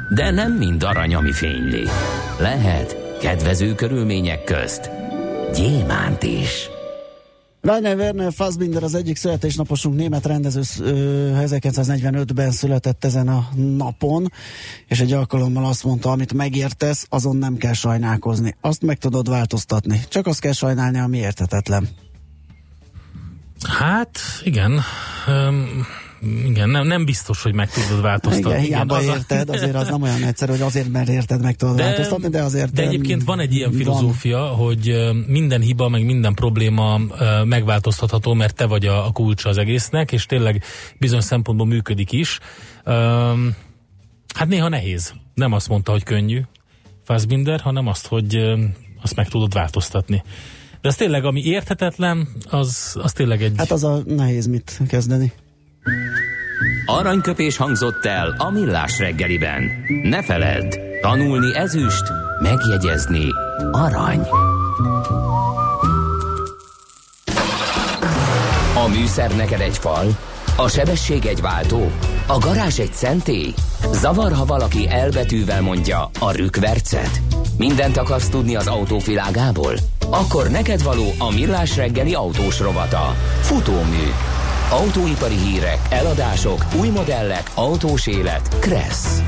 [0.10, 1.84] De nem mind arany, ami fényli.
[2.39, 4.89] Lehet kedvező körülmények közt
[5.54, 6.69] gyémánt is.
[7.62, 14.32] Rainer Werner Fassbinder az egyik születésnaposunk német rendező 1945-ben született ezen a napon,
[14.88, 18.56] és egy alkalommal azt mondta, amit megértesz, azon nem kell sajnálkozni.
[18.62, 20.02] Azt meg tudod változtatni.
[20.10, 21.88] Csak azt kell sajnálni, ami értetetlen.
[23.63, 24.82] Hát, igen.
[25.28, 25.86] Um,
[26.46, 28.50] igen, nem, nem biztos, hogy meg tudod változtatni.
[28.50, 31.56] Igen, hiába igen, az érted, azért az nem olyan egyszerű, hogy azért, mert érted, meg
[31.56, 32.74] tudod de, változtatni, de azért...
[32.74, 34.56] De egyébként van egy ilyen filozófia, van.
[34.56, 37.00] hogy minden hiba, meg minden probléma
[37.43, 40.63] megváltoztatható, mert te vagy a, a kulcsa az egésznek, és tényleg
[41.00, 42.39] bizonyos szempontból működik is.
[42.86, 43.56] Um,
[44.36, 45.13] hát néha nehéz.
[45.34, 46.41] Nem azt mondta, hogy könnyű
[47.04, 48.36] Fassbinder, hanem azt, hogy
[49.02, 50.24] azt meg tudod változtatni.
[50.88, 53.54] De az tényleg, ami érthetetlen, az, az tényleg egy...
[53.58, 55.34] Hát az a nehéz mit kezdeni.
[56.86, 59.71] Aranyköpés hangzott el a millás reggeliben.
[60.04, 62.04] Ne feledd, tanulni ezüst,
[62.41, 63.26] megjegyezni
[63.71, 64.19] arany.
[68.76, 70.17] A műszer neked egy fal,
[70.58, 71.91] a sebesség egy váltó,
[72.28, 73.54] a garázs egy szentély.
[73.91, 77.21] Zavar, ha valaki elbetűvel mondja a rükvercet.
[77.58, 79.74] Mindent akarsz tudni az autóvilágából?
[80.12, 83.13] Akkor neked való a millás reggeli autós rovata.
[83.41, 84.06] Futómű
[84.72, 88.60] Autóipari hírek, eladások, új modellek, autós élet.
[88.60, 89.22] Kressz.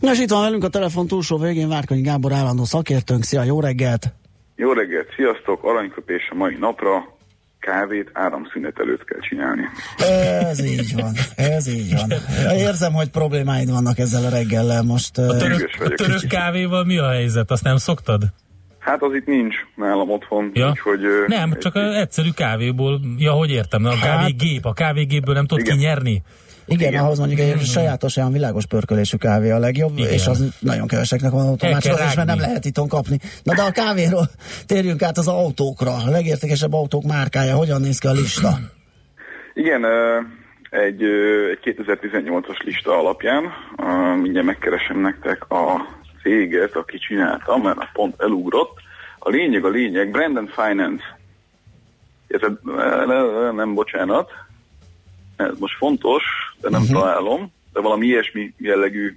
[0.00, 3.22] Nos, itt van velünk a telefon túlsó végén Várkonyi Gábor állandó szakértőnk.
[3.22, 4.04] Szia, jó reggelt!
[4.56, 5.64] Jó reggelt, sziasztok!
[5.64, 7.15] Aranyköpés a mai napra
[7.66, 9.62] kávét áramszünet előtt kell csinálni.
[10.50, 12.10] Ez így van, ez így van.
[12.56, 15.18] Érzem, hogy problémáid vannak ezzel a reggellel most.
[15.18, 17.50] A török, a török kávéval mi a helyzet?
[17.50, 18.22] Azt nem szoktad?
[18.78, 20.50] Hát az itt nincs nálam otthon.
[20.54, 20.68] Ja?
[20.68, 21.94] Úgyhogy, nem, csak egy...
[21.94, 24.00] egyszerű kávéból, ja, hogy értem, a hát...
[24.00, 25.76] kávégép, a kávégépből nem tudod Igen.
[25.76, 26.22] kinyerni?
[26.66, 30.12] Igen, Igen, ahhoz mondjuk egy sajátos olyan világos pörkölésű kávé a legjobb, Igen.
[30.12, 33.18] és az nagyon keveseknek van automácsos, és mert nem lehet itthon kapni.
[33.42, 34.28] Na de a kávéról
[34.66, 35.90] térjünk át az autókra.
[36.06, 38.58] A legértékesebb autók márkája, hogyan néz ki a lista?
[39.54, 39.84] Igen,
[40.70, 43.44] egy, egy 2018-as lista alapján,
[44.20, 45.86] mindjárt megkeresem nektek a
[46.22, 48.78] céget, aki csinálta, mert pont elugrott.
[49.18, 51.18] A lényeg, a lényeg, Brandon Finance.
[52.26, 52.40] Ez,
[53.54, 54.30] nem, bocsánat,
[55.36, 56.22] ez most fontos,
[56.60, 56.98] de nem uh-huh.
[57.00, 59.16] találom, de valami ilyesmi jellegű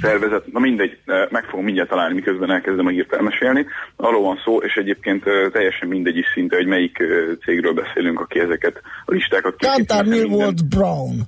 [0.00, 0.98] szervezet, na mindegy,
[1.30, 3.66] meg fogom mindjárt találni, miközben elkezdem a hírt elmesélni.
[3.96, 6.96] Arról van szó, és egyébként teljesen mindegy is szinte, hogy melyik
[7.44, 9.86] cégről beszélünk, aki ezeket a listákat készít.
[9.86, 11.20] Kantar Millward Brown.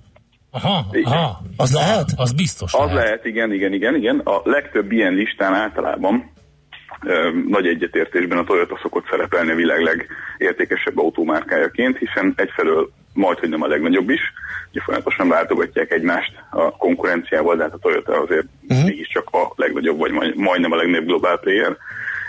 [0.50, 2.08] Aha, aha, az lehet?
[2.16, 2.94] Az biztos Az lehet.
[2.94, 4.18] lehet, igen, igen, igen, igen.
[4.18, 6.30] A legtöbb ilyen listán általában
[7.46, 10.08] nagy egyetértésben a Toyota szokott szerepelni a világ
[10.38, 14.20] legértékesebb autómárkájaként, hiszen egyfelől majd, hogy nem a legnagyobb is,
[14.70, 18.86] ugye folyamatosan váltogatják egymást a konkurenciával, de hát a Toyota azért uh-huh.
[18.86, 21.76] mégiscsak a legnagyobb, vagy majd, majdnem a legnagyobb globál player,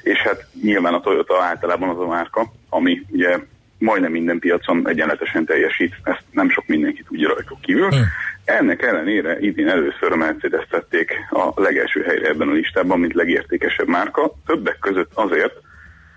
[0.01, 3.39] és hát nyilván a Toyota általában az a márka, ami ugye
[3.81, 7.87] majdnem minden piacon egyenletesen teljesít, ezt nem sok mindenki tudja rajtuk kívül.
[7.87, 8.03] Hmm.
[8.45, 13.87] Ennek ellenére idén először a Mercedes tették a legelső helyre ebben a listában, mint legértékesebb
[13.87, 15.53] márka, többek között azért,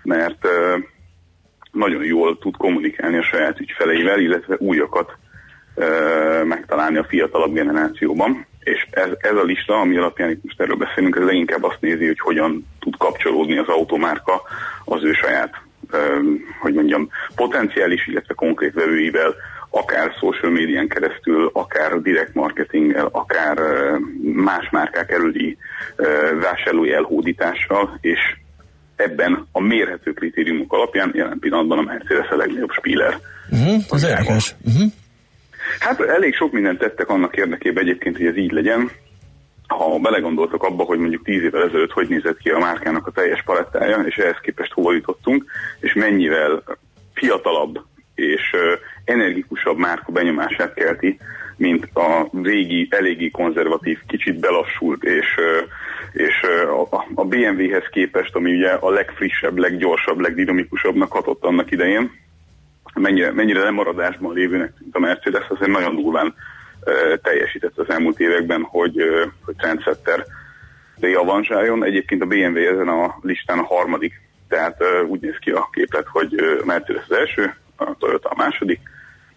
[0.03, 0.47] mert
[1.71, 5.11] nagyon jól tud kommunikálni a saját ügyfeleivel, illetve újakat
[6.43, 8.45] megtalálni a fiatalabb generációban.
[8.59, 12.05] És ez, ez a lista, ami alapján itt most erről beszélünk, ez leginkább azt nézi,
[12.05, 14.41] hogy hogyan tud kapcsolódni az automárka
[14.85, 15.64] az ő saját
[16.61, 19.35] hogy mondjam, potenciális, illetve konkrét vevőivel,
[19.69, 23.57] akár social médián keresztül, akár direkt marketinggel, akár
[24.21, 25.57] más márkák előli
[26.41, 28.19] vásárlói elhódítással, és
[28.95, 33.19] ebben a mérhető kritériumok alapján jelen pillanatban a Mercedes a legnagyobb spíler.
[33.49, 34.55] Uh-huh, az érdekes.
[34.65, 34.91] Uh-huh.
[35.79, 38.91] Hát elég sok mindent tettek annak érdekében egyébként, hogy ez így legyen
[39.67, 43.43] ha belegondoltak abba, hogy mondjuk tíz évvel ezelőtt hogy nézett ki a márkának a teljes
[43.43, 45.45] palettája, és ehhez képest hova jutottunk,
[45.79, 46.63] és mennyivel
[47.13, 47.79] fiatalabb
[48.15, 48.55] és
[49.05, 51.17] energikusabb márka benyomását kelti,
[51.57, 55.25] mint a régi, eléggé konzervatív, kicsit belassult, és,
[56.13, 56.41] és
[57.15, 62.11] a BMW-hez képest, ami ugye a legfrissebb, leggyorsabb, legdinamikusabbnak hatott annak idején,
[62.93, 66.33] mennyire, mennyire lemaradásban lévőnek tűnt a Mercedes, azért nagyon durván
[67.21, 69.01] teljesített az elmúlt években, hogy,
[69.45, 70.25] hogy trendsetter
[70.99, 71.83] javanzsáljon.
[71.83, 76.35] Egyébként a BMW ezen a listán a harmadik, tehát úgy néz ki a képlet, hogy
[76.65, 78.79] Mercedes az első, a Toyota a második,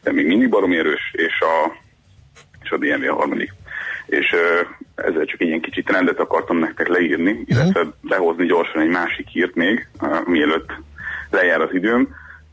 [0.03, 1.73] de még mindig baromi erős, és a,
[2.63, 3.53] és a BMW a harmadik.
[4.07, 4.35] És
[4.95, 7.49] ezzel csak egy ilyen kicsit trendet akartam nektek leírni, uh-huh.
[7.49, 9.89] illetve behozni gyorsan egy másik hírt még,
[10.25, 10.73] mielőtt
[11.31, 12.09] lejár az időm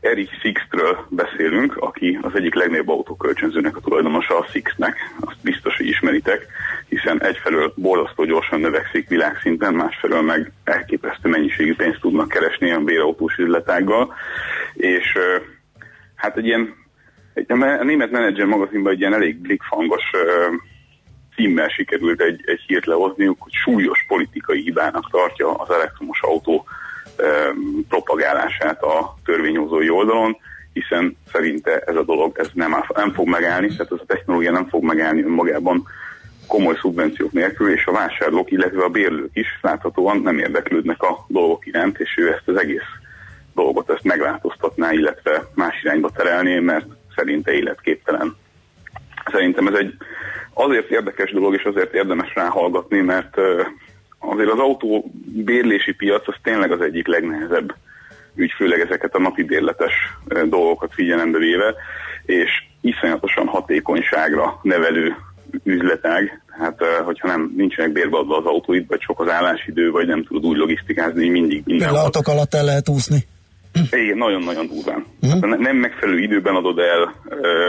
[0.06, 5.86] Erich Sixtről beszélünk, aki az egyik legnagyobb autókölcsönzőnek a tulajdonosa a Sixnek, azt biztos, hogy
[5.86, 6.46] ismeritek,
[6.88, 13.36] hiszen egyfelől borzasztó gyorsan növekszik világszinten, másfelől meg elképesztő mennyiségű pénzt tudnak keresni a bérautós
[13.36, 14.14] üzletággal,
[14.74, 15.18] és
[16.14, 16.74] hát egy ilyen
[17.34, 20.04] egy, a német menedzser magazinban egy ilyen elég blikfangos
[21.34, 26.64] címmel sikerült egy, egy hírt lehozniuk, hogy súlyos politikai hibának tartja az elektromos autó
[27.88, 30.36] propagálását a törvényhozói oldalon,
[30.72, 34.68] hiszen szerinte ez a dolog ez nem, nem fog megállni, tehát ez a technológia nem
[34.68, 35.86] fog megállni önmagában
[36.46, 41.66] komoly szubvenciók nélkül, és a vásárlók, illetve a bérlők is láthatóan nem érdeklődnek a dolgok
[41.66, 42.88] iránt, és ő ezt az egész
[43.54, 46.86] dolgot ezt megváltoztatná, illetve más irányba terelné, mert
[47.16, 48.36] szerinte életképtelen.
[49.30, 49.94] Szerintem ez egy
[50.52, 53.36] azért érdekes dolog, és azért érdemes ráhallgatni, mert
[54.18, 57.74] azért az autó bérlési piac az tényleg az egyik legnehezebb
[58.34, 59.92] ügy, főleg ezeket a napi bérletes
[60.48, 61.74] dolgokat figyelembe véve,
[62.24, 62.50] és
[62.80, 65.16] iszonyatosan hatékonyságra nevelő
[65.64, 70.24] üzletág, tehát hogyha nem nincsenek bérbe adva az autóid, vagy sok az állásidő, vagy nem
[70.24, 71.88] tudod úgy logisztikázni, mindig minden.
[71.88, 73.26] Pillanatok alatt el lehet úszni.
[73.90, 75.04] Igen, nagyon-nagyon durván.
[75.22, 75.50] Uh-huh.
[75.50, 77.14] Hát nem megfelelő időben adod el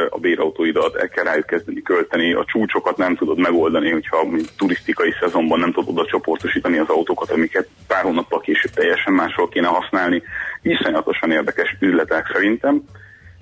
[0.09, 4.27] a bérautóidat, el kell rájuk kezdeni költeni, a csúcsokat nem tudod megoldani, hogyha
[4.57, 9.67] turisztikai szezonban nem tudod oda csoportosítani az autókat, amiket pár hónappal később teljesen máshol kéne
[9.67, 10.23] használni.
[10.61, 12.83] Iszonyatosan érdekes üzletek szerintem,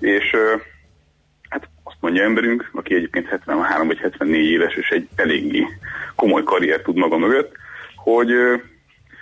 [0.00, 0.24] és
[1.48, 5.66] hát azt mondja emberünk, aki egyébként 73 vagy 74 éves, és egy eléggé
[6.14, 7.52] komoly karrier tud maga mögött,
[7.96, 8.30] hogy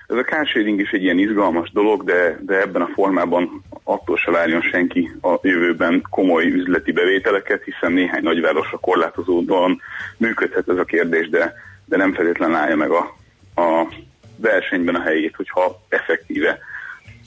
[0.09, 4.31] ez a carsharing is egy ilyen izgalmas dolog, de, de ebben a formában attól se
[4.31, 9.81] várjon senki a jövőben komoly üzleti bevételeket, hiszen néhány nagyvárosra korlátozódóan
[10.17, 13.17] működhet ez a kérdés, de, de nem feltétlenül állja meg a,
[13.61, 13.89] a
[14.37, 16.59] versenyben a helyét, hogyha effektíve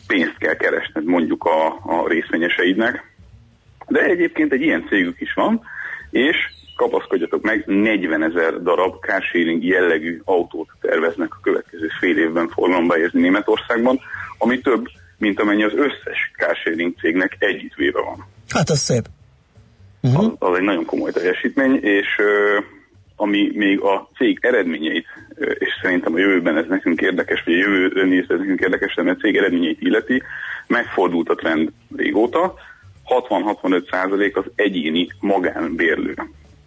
[0.08, 3.16] pénzt kell keresned mondjuk a, a részvényeseidnek.
[3.88, 5.62] De egyébként egy ilyen cégük is van,
[6.10, 6.36] és
[6.78, 13.22] kapaszkodjatok meg, 40 ezer darab carsharing jellegű autót terveznek a következő fél évben forgalomba helyezni
[13.22, 14.00] Németországban,
[14.38, 14.86] ami több,
[15.18, 18.26] mint amennyi az összes carsharing cégnek együttvéve van.
[18.50, 19.06] Hát az szép.
[20.02, 20.26] Uh-huh.
[20.26, 22.64] Az, az egy nagyon komoly teljesítmény, és uh,
[23.16, 25.06] ami még a cég eredményeit,
[25.36, 29.18] uh, és szerintem a jövőben ez nekünk érdekes, vagy a jövőben ez nekünk érdekes, mert
[29.18, 30.22] a cég eredményeit illeti,
[30.68, 32.54] megfordult a trend régóta,
[33.08, 36.16] 60-65 százalék az egyéni magánbérlő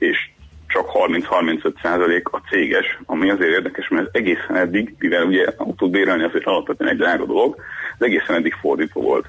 [0.01, 0.31] és
[0.67, 6.25] csak 30-35 százalék a céges, ami azért érdekes, mert egészen eddig, mivel ugye autót bérelni
[6.25, 7.57] azért alapvetően egy drága dolog,
[7.99, 9.27] de egészen eddig fordítva volt.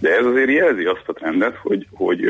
[0.00, 2.24] De ez azért jelzi azt a trendet, hogy, hogy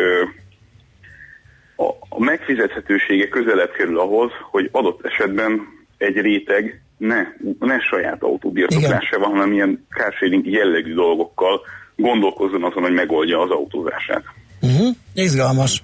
[1.76, 5.60] a, a megfizethetősége közelebb kerül ahhoz, hogy adott esetben
[5.98, 7.22] egy réteg ne,
[7.58, 11.60] ne saját autóbirtoklása van, hanem ilyen carsharing jellegű dolgokkal
[11.96, 14.24] gondolkozzon azon, hogy megoldja az autózását.
[14.60, 14.94] Uh-huh.
[15.14, 15.82] Izgalmas.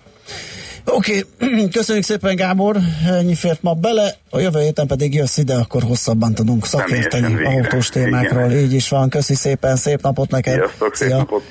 [0.85, 1.69] Oké, okay.
[1.77, 2.77] köszönjük szépen Gábor,
[3.07, 7.89] ennyi fért ma bele, a jövő héten pedig jössz ide, akkor hosszabban tudunk szakérteni autós
[7.89, 8.63] témákról, Igen.
[8.63, 10.55] így is van, köszi szépen, szép napot neked.
[10.55, 11.43] Sziasztok, szép napot.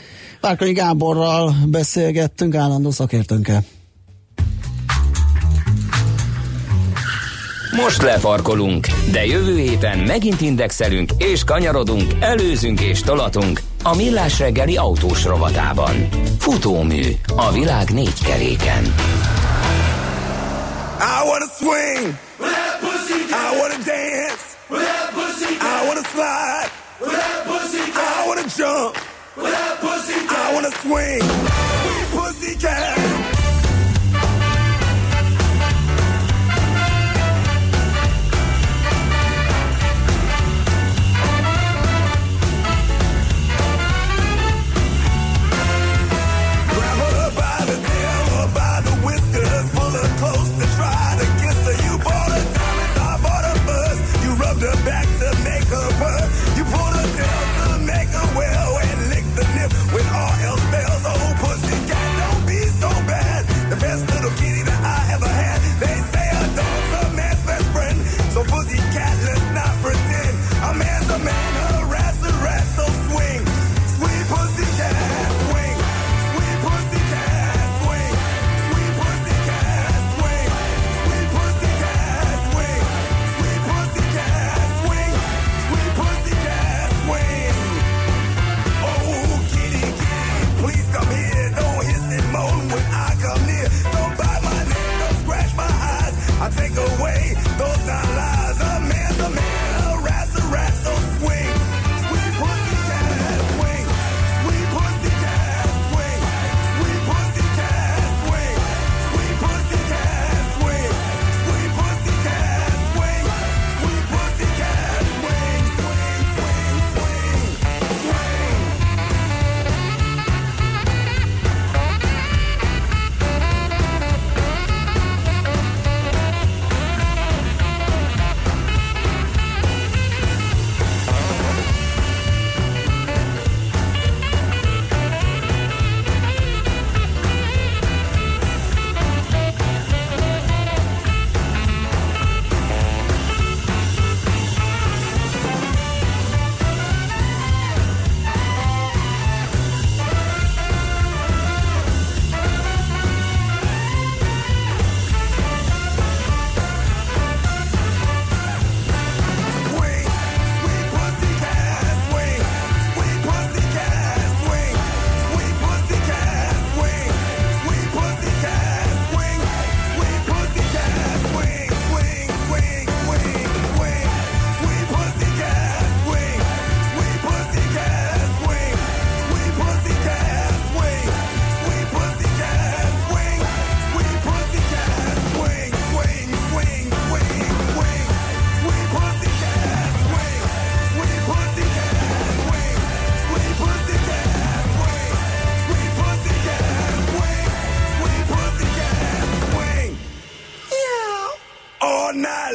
[0.42, 3.64] Várkonyi Gáborral beszélgettünk, állandó szakértőnkkel.
[7.76, 14.78] Most lefarkolunk, de jövő héten megint indexelünk és kanyarodunk, előzünk és tolatunk a Millás reggeli
[14.78, 16.08] autós rovatában.
[16.40, 18.84] Futómű a világ négy keréken.
[21.00, 22.16] I wanna swing,
[23.30, 26.72] I wanna dance, I wanna slide,
[27.96, 28.96] I wanna jump,
[30.30, 31.24] I wanna swing,
[32.14, 33.01] pussy cat.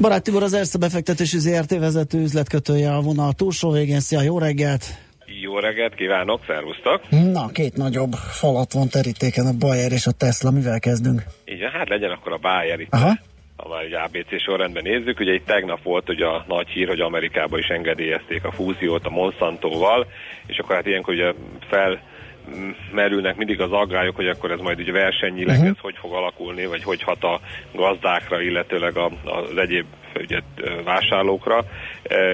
[0.00, 4.00] Barát Tibor az Erste befektetési ZRT vezető üzletkötője a vonal túlsó végén.
[4.00, 4.84] Szia, jó reggelt!
[5.40, 7.00] Jó reggelt kívánok, szervusztok!
[7.32, 11.22] Na, két nagyobb falat van terítéken, a Bayer és a Tesla, mivel kezdünk?
[11.44, 12.92] Így hát legyen akkor a Bayer itt.
[12.92, 13.12] Aha.
[13.56, 17.00] Ha már egy ABC sorrendben nézzük, ugye itt tegnap volt ugye a nagy hír, hogy
[17.00, 20.06] Amerikában is engedélyezték a fúziót a Monsantoval,
[20.46, 21.32] és akkor hát ilyenkor ugye
[21.68, 22.00] fel
[22.92, 25.70] merülnek mindig az aggályok, hogy akkor ez majd ugye versenyileg uh-huh.
[25.70, 27.40] ez hogy fog alakulni, vagy hogy hat a
[27.72, 29.86] gazdákra, illetőleg a, az egyéb
[30.20, 30.40] ugye,
[30.84, 31.64] vásárlókra,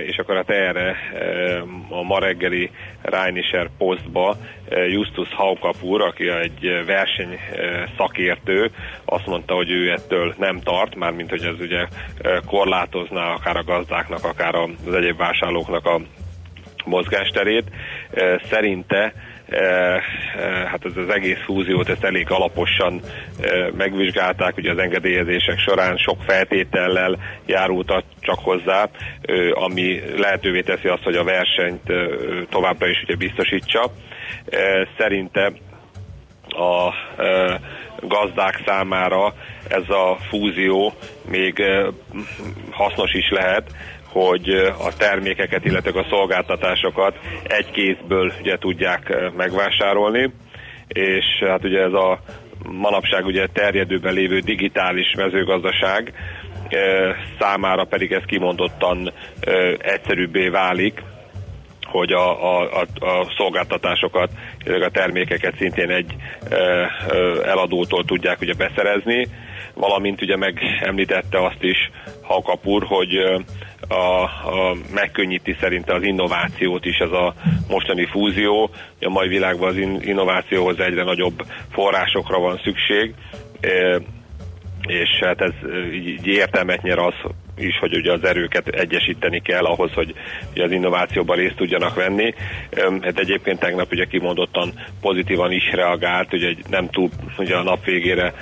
[0.07, 0.97] és akkor hát erre
[1.89, 2.71] a ma reggeli
[3.03, 4.37] Rheinischer Postba
[4.89, 7.39] Justus Haukapur, aki egy verseny
[7.97, 8.71] szakértő,
[9.05, 11.87] azt mondta, hogy ő ettől nem tart, mármint hogy ez ugye
[12.47, 16.01] korlátozná akár a gazdáknak, akár az egyéb vásárlóknak a
[16.85, 17.65] mozgásterét.
[18.51, 19.13] Szerinte
[20.67, 23.01] hát ez az egész fúziót ezt elég alaposan
[23.77, 28.89] megvizsgálták, ugye az engedélyezések során sok feltétellel járultak csak hozzá,
[29.51, 31.93] ami lehetővé teszi azt, hogy a versenyt
[32.51, 33.93] továbbra is ugye biztosítsa.
[34.99, 35.53] Szerinte
[36.49, 36.95] a
[38.01, 39.35] gazdák számára
[39.69, 40.93] ez a fúzió
[41.31, 41.63] még
[42.71, 43.71] hasznos is lehet,
[44.13, 44.49] hogy
[44.79, 50.33] a termékeket, illetve a szolgáltatásokat egy kézből ugye tudják megvásárolni,
[50.89, 52.21] és hát ugye ez a
[52.69, 56.13] manapság ugye terjedőben lévő digitális mezőgazdaság
[57.39, 59.13] számára pedig ez kimondottan
[59.79, 61.03] egyszerűbbé válik,
[61.83, 64.31] hogy a, a, a, a szolgáltatásokat,
[64.67, 66.15] a termékeket szintén egy
[67.45, 69.27] eladótól tudják ugye beszerezni,
[69.75, 71.91] valamint ugye megemlítette azt is
[72.23, 73.43] Hakapur, hogy
[73.91, 77.35] a, a, megkönnyíti szerinte az innovációt is ez a
[77.69, 78.71] mostani fúzió.
[79.01, 83.15] A mai világban az in, innovációhoz egyre nagyobb forrásokra van szükség,
[84.81, 85.53] és hát ez
[85.93, 87.15] így, így értelmet nyer az,
[87.57, 90.15] is, hogy ugye az erőket egyesíteni kell ahhoz, hogy
[90.53, 92.35] ugye az innovációban részt tudjanak venni.
[93.01, 98.35] Hát egyébként tegnap ugye kimondottan pozitívan is reagált, ugye nem túl ugye a nap végére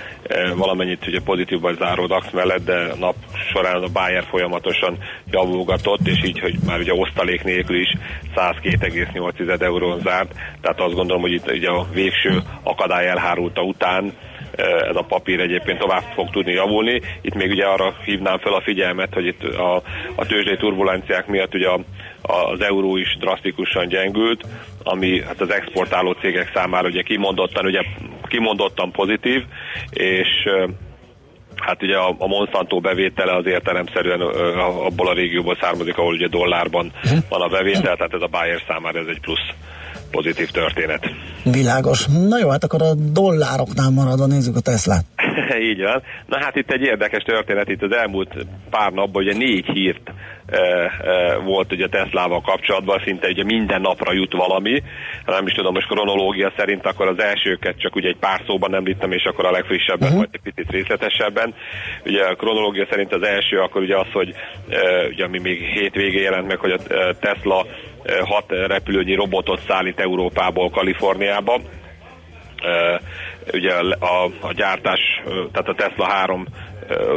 [0.57, 3.15] valamennyit ugye pozitívban záró DAX mellett, de a nap
[3.53, 4.99] során a Bayer folyamatosan
[5.31, 7.93] javulgatott, és így, hogy már ugye osztalék nélkül is
[8.37, 14.13] 102,8 eurón zárt, tehát azt gondolom, hogy itt ugye a végső akadály elhárulta után
[14.59, 17.01] ez a papír egyébként tovább fog tudni javulni.
[17.21, 19.83] Itt még ugye arra hívnám fel a figyelmet, hogy itt a,
[20.15, 21.81] a tőzsdei turbulenciák miatt ugye a,
[22.23, 24.45] a, az euró is drasztikusan gyengült,
[24.83, 27.83] ami hát az exportáló cégek számára ugye kimondottan, ugye
[28.29, 29.43] kimondottan pozitív,
[29.91, 30.29] és
[31.57, 34.21] hát ugye a, a Monsanto bevétele az értelemszerűen
[34.61, 36.93] abból a régióból származik, ahol ugye dollárban
[37.29, 39.49] van a bevétel, tehát ez a Bayer számára ez egy plusz
[40.11, 41.11] pozitív történet.
[41.45, 42.07] Világos.
[42.07, 45.05] Na jó, hát akkor a dollároknál maradva nézzük a Teslát.
[45.71, 46.03] Így van.
[46.27, 50.13] Na hát itt egy érdekes történet, itt az elmúlt pár napban ugye négy hírt
[50.47, 54.83] e, e, volt ugye Teslával kapcsolatban, szinte ugye minden napra jut valami,
[55.27, 59.13] nem is tudom, most kronológia szerint akkor az elsőket csak ugye egy pár szóban említem,
[59.13, 60.25] és akkor a legfrissebben, uh-huh.
[60.25, 61.55] vagy egy picit részletesebben.
[62.05, 64.35] Ugye a kronológia szerint az első akkor ugye az, hogy
[64.69, 66.79] e, ugye ami még hétvégén jelent meg, hogy a
[67.21, 67.67] Tesla
[68.25, 71.61] hat repülőnyi robotot szállít Európából Kaliforniába.
[73.53, 76.47] Ugye a, a gyártás, tehát a Tesla 3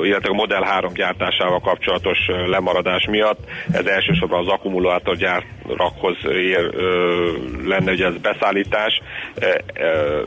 [0.03, 3.39] illetve a Model 3 gyártásával kapcsolatos lemaradás miatt.
[3.71, 6.73] Ez elsősorban az akkumulátorgyárakhoz ér,
[7.65, 9.01] lenne ugye ez beszállítás.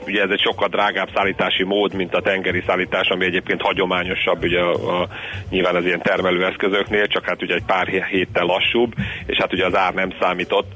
[0.07, 4.61] Ugye ez egy sokkal drágább szállítási mód, mint a tengeri szállítás, ami egyébként hagyományosabb ugye
[4.61, 5.09] a, a,
[5.51, 8.92] nyilván az ilyen termelőeszközöknél, csak hát ugye egy pár héttel lassúbb,
[9.26, 10.68] és hát ugye az ár nem számított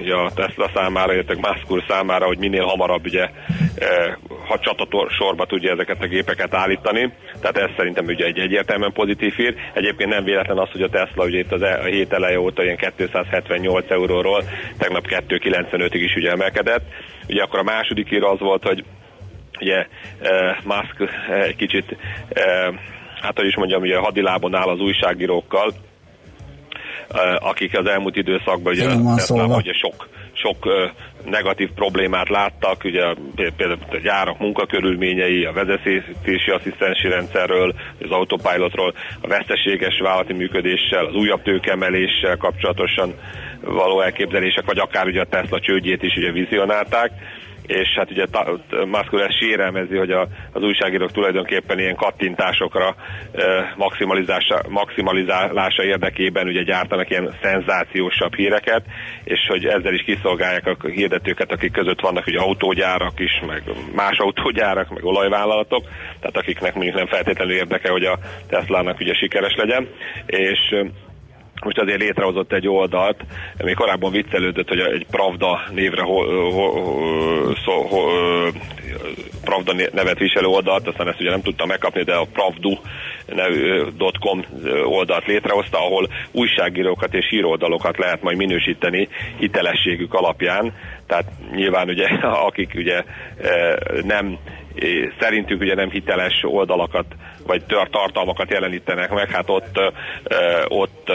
[0.00, 3.28] ugye a Tesla számára, illetve Musk számára, hogy minél hamarabb ugye
[4.46, 7.12] ha csatator sorba tudja ezeket a gépeket állítani.
[7.40, 9.54] Tehát ez szerintem ugye egy egyértelműen pozitív hír.
[9.72, 12.62] Egyébként nem véletlen az, hogy a Tesla ugye itt az e, a hét eleje óta
[12.62, 14.42] ilyen 278 euróról
[14.78, 16.84] tegnap 295-ig is ugye emelkedett.
[17.28, 18.84] Ugye akkor a második hír az volt, hogy
[19.60, 19.86] ugye
[20.64, 21.96] Musk egy kicsit
[23.20, 25.72] hát hogy is mondjam, ugye hadilábon áll az újságírókkal,
[27.38, 28.86] akik az elmúlt időszakban ugye,
[29.16, 30.68] Tesla, ugye sok, sok
[31.24, 33.14] negatív problémát láttak, ugye
[33.56, 41.14] például a gyárak munkakörülményei, a vezetési asszisztensi rendszerről, az autopilotról, a veszteséges vállalati működéssel, az
[41.14, 43.14] újabb tőkemeléssel kapcsolatosan
[43.60, 47.10] való elképzelések, vagy akár ugye a Tesla csődjét is ugye vizionálták
[47.72, 48.24] és hát ugye
[48.86, 52.94] Musk ezt sérelmezi, hogy a, az újságírók tulajdonképpen ilyen kattintásokra
[53.76, 58.84] maximalizálása, maximalizálása érdekében ugye gyártanak ilyen szenzációsabb híreket,
[59.24, 63.62] és hogy ezzel is kiszolgálják a hirdetőket, akik között vannak ugye autógyárak is, meg
[63.94, 65.82] más autógyárak, meg olajvállalatok,
[66.20, 68.18] tehát akiknek mondjuk nem feltétlenül érdeke, hogy a
[68.48, 69.88] Tesla-nak ugye sikeres legyen,
[70.26, 70.58] és
[71.64, 73.20] most azért létrehozott egy oldalt,
[73.58, 76.90] ami korábban viccelődött, hogy egy Pravda névre ho, ho, ho,
[77.64, 78.00] szó, ho,
[79.44, 82.80] Pravda nevet viselő oldalt, aztán ezt ugye nem tudtam megkapni, de a pravdu.com
[84.84, 89.08] oldalt létrehozta, ahol újságírókat és híroldalokat lehet majd minősíteni
[89.38, 90.72] hitelességük alapján.
[91.06, 92.08] Tehát nyilván ugye,
[92.48, 93.02] akik ugye
[94.02, 94.38] nem
[95.20, 97.06] szerintük ugye nem hiteles oldalakat
[97.46, 99.80] vagy tartalmakat jelenítenek meg, hát ott,
[100.68, 101.12] ott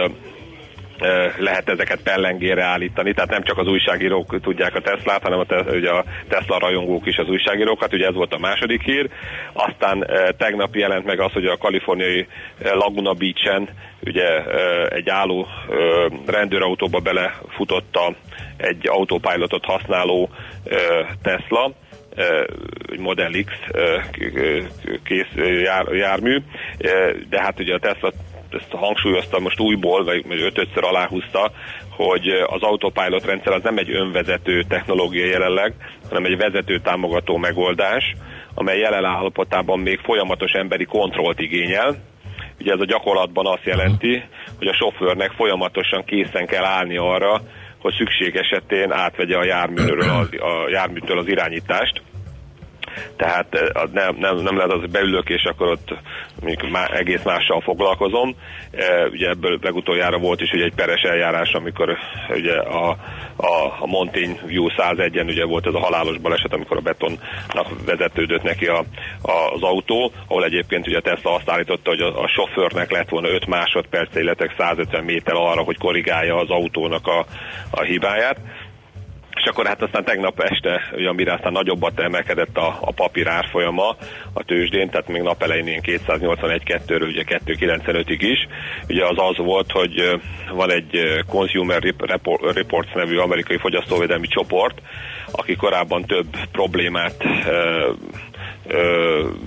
[1.38, 5.62] lehet ezeket pellengére állítani, tehát nem csak az újságírók tudják a Teslát, hanem a, te,
[5.62, 9.10] ugye a Tesla rajongók is az újságírókat, ugye ez volt a második hír.
[9.54, 12.28] Aztán tegnap jelent meg az, hogy a kaliforniai
[12.74, 13.70] Laguna Beach-en
[14.02, 14.44] ugye
[14.90, 15.48] egy álló
[16.26, 18.16] rendőrautóba belefutotta
[18.58, 20.30] egy autopilotot használó
[21.22, 21.72] Tesla,
[22.98, 23.54] Model X
[25.04, 26.38] kész jár, jármű,
[27.30, 28.12] de hát ugye a Tesla
[28.54, 31.52] ezt hangsúlyozta most újból, vagy, vagy ötötször aláhúzta,
[31.90, 35.74] hogy az autopilot rendszer az nem egy önvezető technológia jelenleg,
[36.10, 38.14] hanem egy vezető támogató megoldás,
[38.54, 41.96] amely jelen állapotában még folyamatos emberi kontrollt igényel.
[42.60, 44.24] Ugye ez a gyakorlatban azt jelenti,
[44.58, 47.42] hogy a sofőrnek folyamatosan készen kell állni arra,
[47.80, 52.02] hogy szükség esetén átvegye a járműről az, a járműtől az irányítást
[53.16, 55.94] tehát eh, nem, nem, nem lehet az, hogy beülök, és akkor ott
[56.72, 58.36] má, egész mással foglalkozom.
[58.72, 61.98] E, ugye ebből legutoljára volt is ugye egy peres eljárás, amikor
[62.30, 62.90] ugye a,
[63.36, 68.44] a, a Montaigne View 101-en ugye volt ez a halálos baleset, amikor a betonnak vezetődött
[68.44, 68.84] neki a,
[69.22, 73.30] a, az autó, ahol egyébként ugye Tesla azt állította, hogy a, a sofőrnek lett volna
[73.30, 77.26] 5 másodperc, illetve 150 méter arra, hogy korrigálja az autónak a,
[77.70, 78.38] a hibáját
[79.38, 83.96] és akkor hát aztán tegnap este, ugye, amire aztán nagyobbat emelkedett a, a papír árfolyama
[84.34, 88.48] a tőzsdén, tehát még nap elején ilyen 281-2-ről ugye 295-ig is.
[88.90, 90.20] Ugye az az volt, hogy
[90.52, 91.82] van egy Consumer
[92.54, 94.82] Reports nevű amerikai fogyasztóvédelmi csoport,
[95.32, 97.24] aki korábban több problémát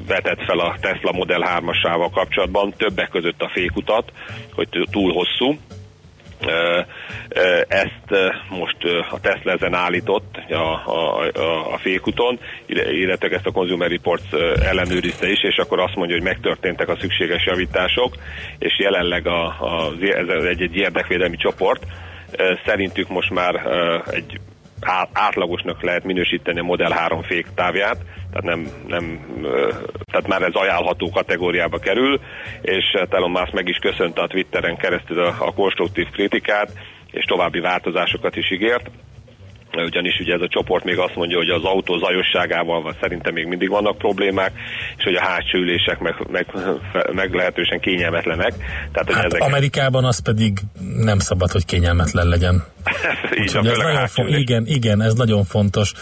[0.06, 4.12] vetett fel a Tesla Model 3-asával kapcsolatban, többek között a fékutat,
[4.54, 5.58] hogy túl hosszú,
[7.68, 8.76] ezt most
[9.10, 14.32] a Tesla ezen állított a, a, a, a fékuton, illetve ezt a Consumer Reports
[14.64, 18.14] ellenőrizte is, és akkor azt mondja, hogy megtörténtek a szükséges javítások,
[18.58, 21.86] és jelenleg a, a, ez egy, egy érdekvédelmi csoport,
[22.64, 23.54] szerintük most már
[24.10, 24.40] egy
[25.12, 27.96] átlagosnak lehet minősíteni a Model 3 fék távját,
[28.30, 29.20] tehát, nem, nem,
[30.10, 32.20] tehát már ez ajánlható kategóriába kerül,
[32.62, 36.72] és Elon Musk meg is köszönte a Twitteren keresztül a, a konstruktív kritikát,
[37.10, 38.90] és további változásokat is ígért
[39.76, 43.68] ugyanis ugye ez a csoport még azt mondja, hogy az autó zajosságával szerintem még mindig
[43.68, 44.52] vannak problémák,
[44.96, 46.46] és hogy a hátsó ülések meg, meg,
[47.12, 48.54] meg lehetősen kényelmetlenek.
[48.92, 49.40] Tehát, hogy hát ezek...
[49.40, 50.58] Amerikában az pedig
[50.96, 52.64] nem szabad, hogy kényelmetlen legyen.
[53.40, 55.92] Így ez nagyon fo- igen, igen, ez nagyon fontos.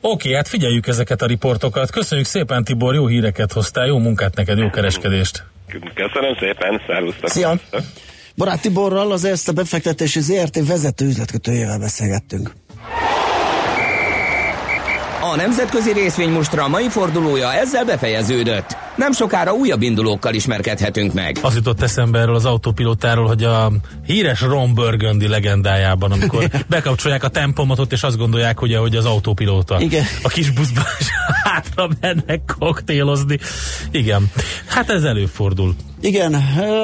[0.00, 1.90] Oké, hát figyeljük ezeket a riportokat.
[1.90, 5.44] Köszönjük szépen, Tibor, jó híreket hoztál, jó munkát neked, jó kereskedést.
[5.94, 7.28] Köszönöm szépen, szervusztok.
[7.28, 7.54] Szia!
[8.38, 12.52] Barát Tiborral az ezt a befektetési ZRT vezető üzletkötőjével beszélgettünk.
[15.38, 18.87] Nemzetközi részvénymustra mai fordulója ezzel befejeződött.
[18.98, 21.38] Nem sokára újabb indulókkal ismerkedhetünk meg.
[21.42, 23.72] Az jutott eszembe erről az autópilótáról, hogy a
[24.06, 29.80] híres Ron Burgundy legendájában, amikor bekapcsolják a tempomatot, és azt gondolják, hogy, hogy az autópilóta.
[29.80, 30.04] Igen.
[30.22, 30.84] A kis buszban
[31.44, 33.38] hátra mennek koktélozni.
[33.90, 34.30] Igen.
[34.66, 35.74] Hát ez előfordul.
[36.00, 36.34] Igen,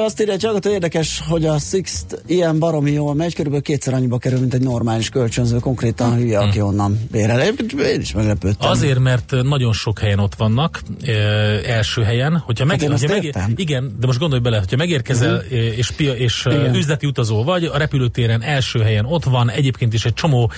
[0.05, 4.17] azt írja csak, hogy érdekes, hogy a Sixt ilyen baromi jól megy, körülbelül kétszer annyiba
[4.17, 6.19] kerül, mint egy normális kölcsönző, konkrétan hm.
[6.19, 6.65] hülye, aki hm.
[6.65, 7.41] onnan bérel.
[7.41, 8.69] Én is meglepődtem.
[8.69, 11.11] Azért, mert nagyon sok helyen ott vannak, e,
[11.65, 15.77] első helyen, hogyha, meg, hát hogyha megér, igen, de most gondolj bele, hogyha megérkezel uh-huh.
[15.77, 20.51] és, és üzleti utazó vagy, a repülőtéren első helyen ott van, egyébként is egy csomó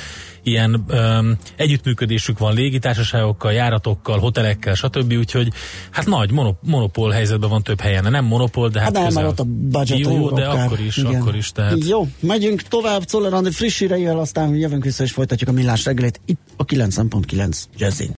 [0.43, 5.13] ilyen um, együttműködésük van légitársaságokkal, járatokkal, hotelekkel, stb.
[5.13, 5.51] Úgyhogy
[5.91, 8.11] hát nagy monop- monopól helyzetben van több helyen.
[8.11, 11.15] Nem monopól, de hát, hát nem, ott a budget Jó, de akkor is, Igen.
[11.15, 11.51] akkor is.
[11.51, 11.87] Tehát...
[11.87, 16.21] Jó, megyünk tovább Czoller Andi friss híreivel, aztán jövünk vissza és folytatjuk a millás reggelét
[16.25, 18.15] itt a 9.9 Jazzin.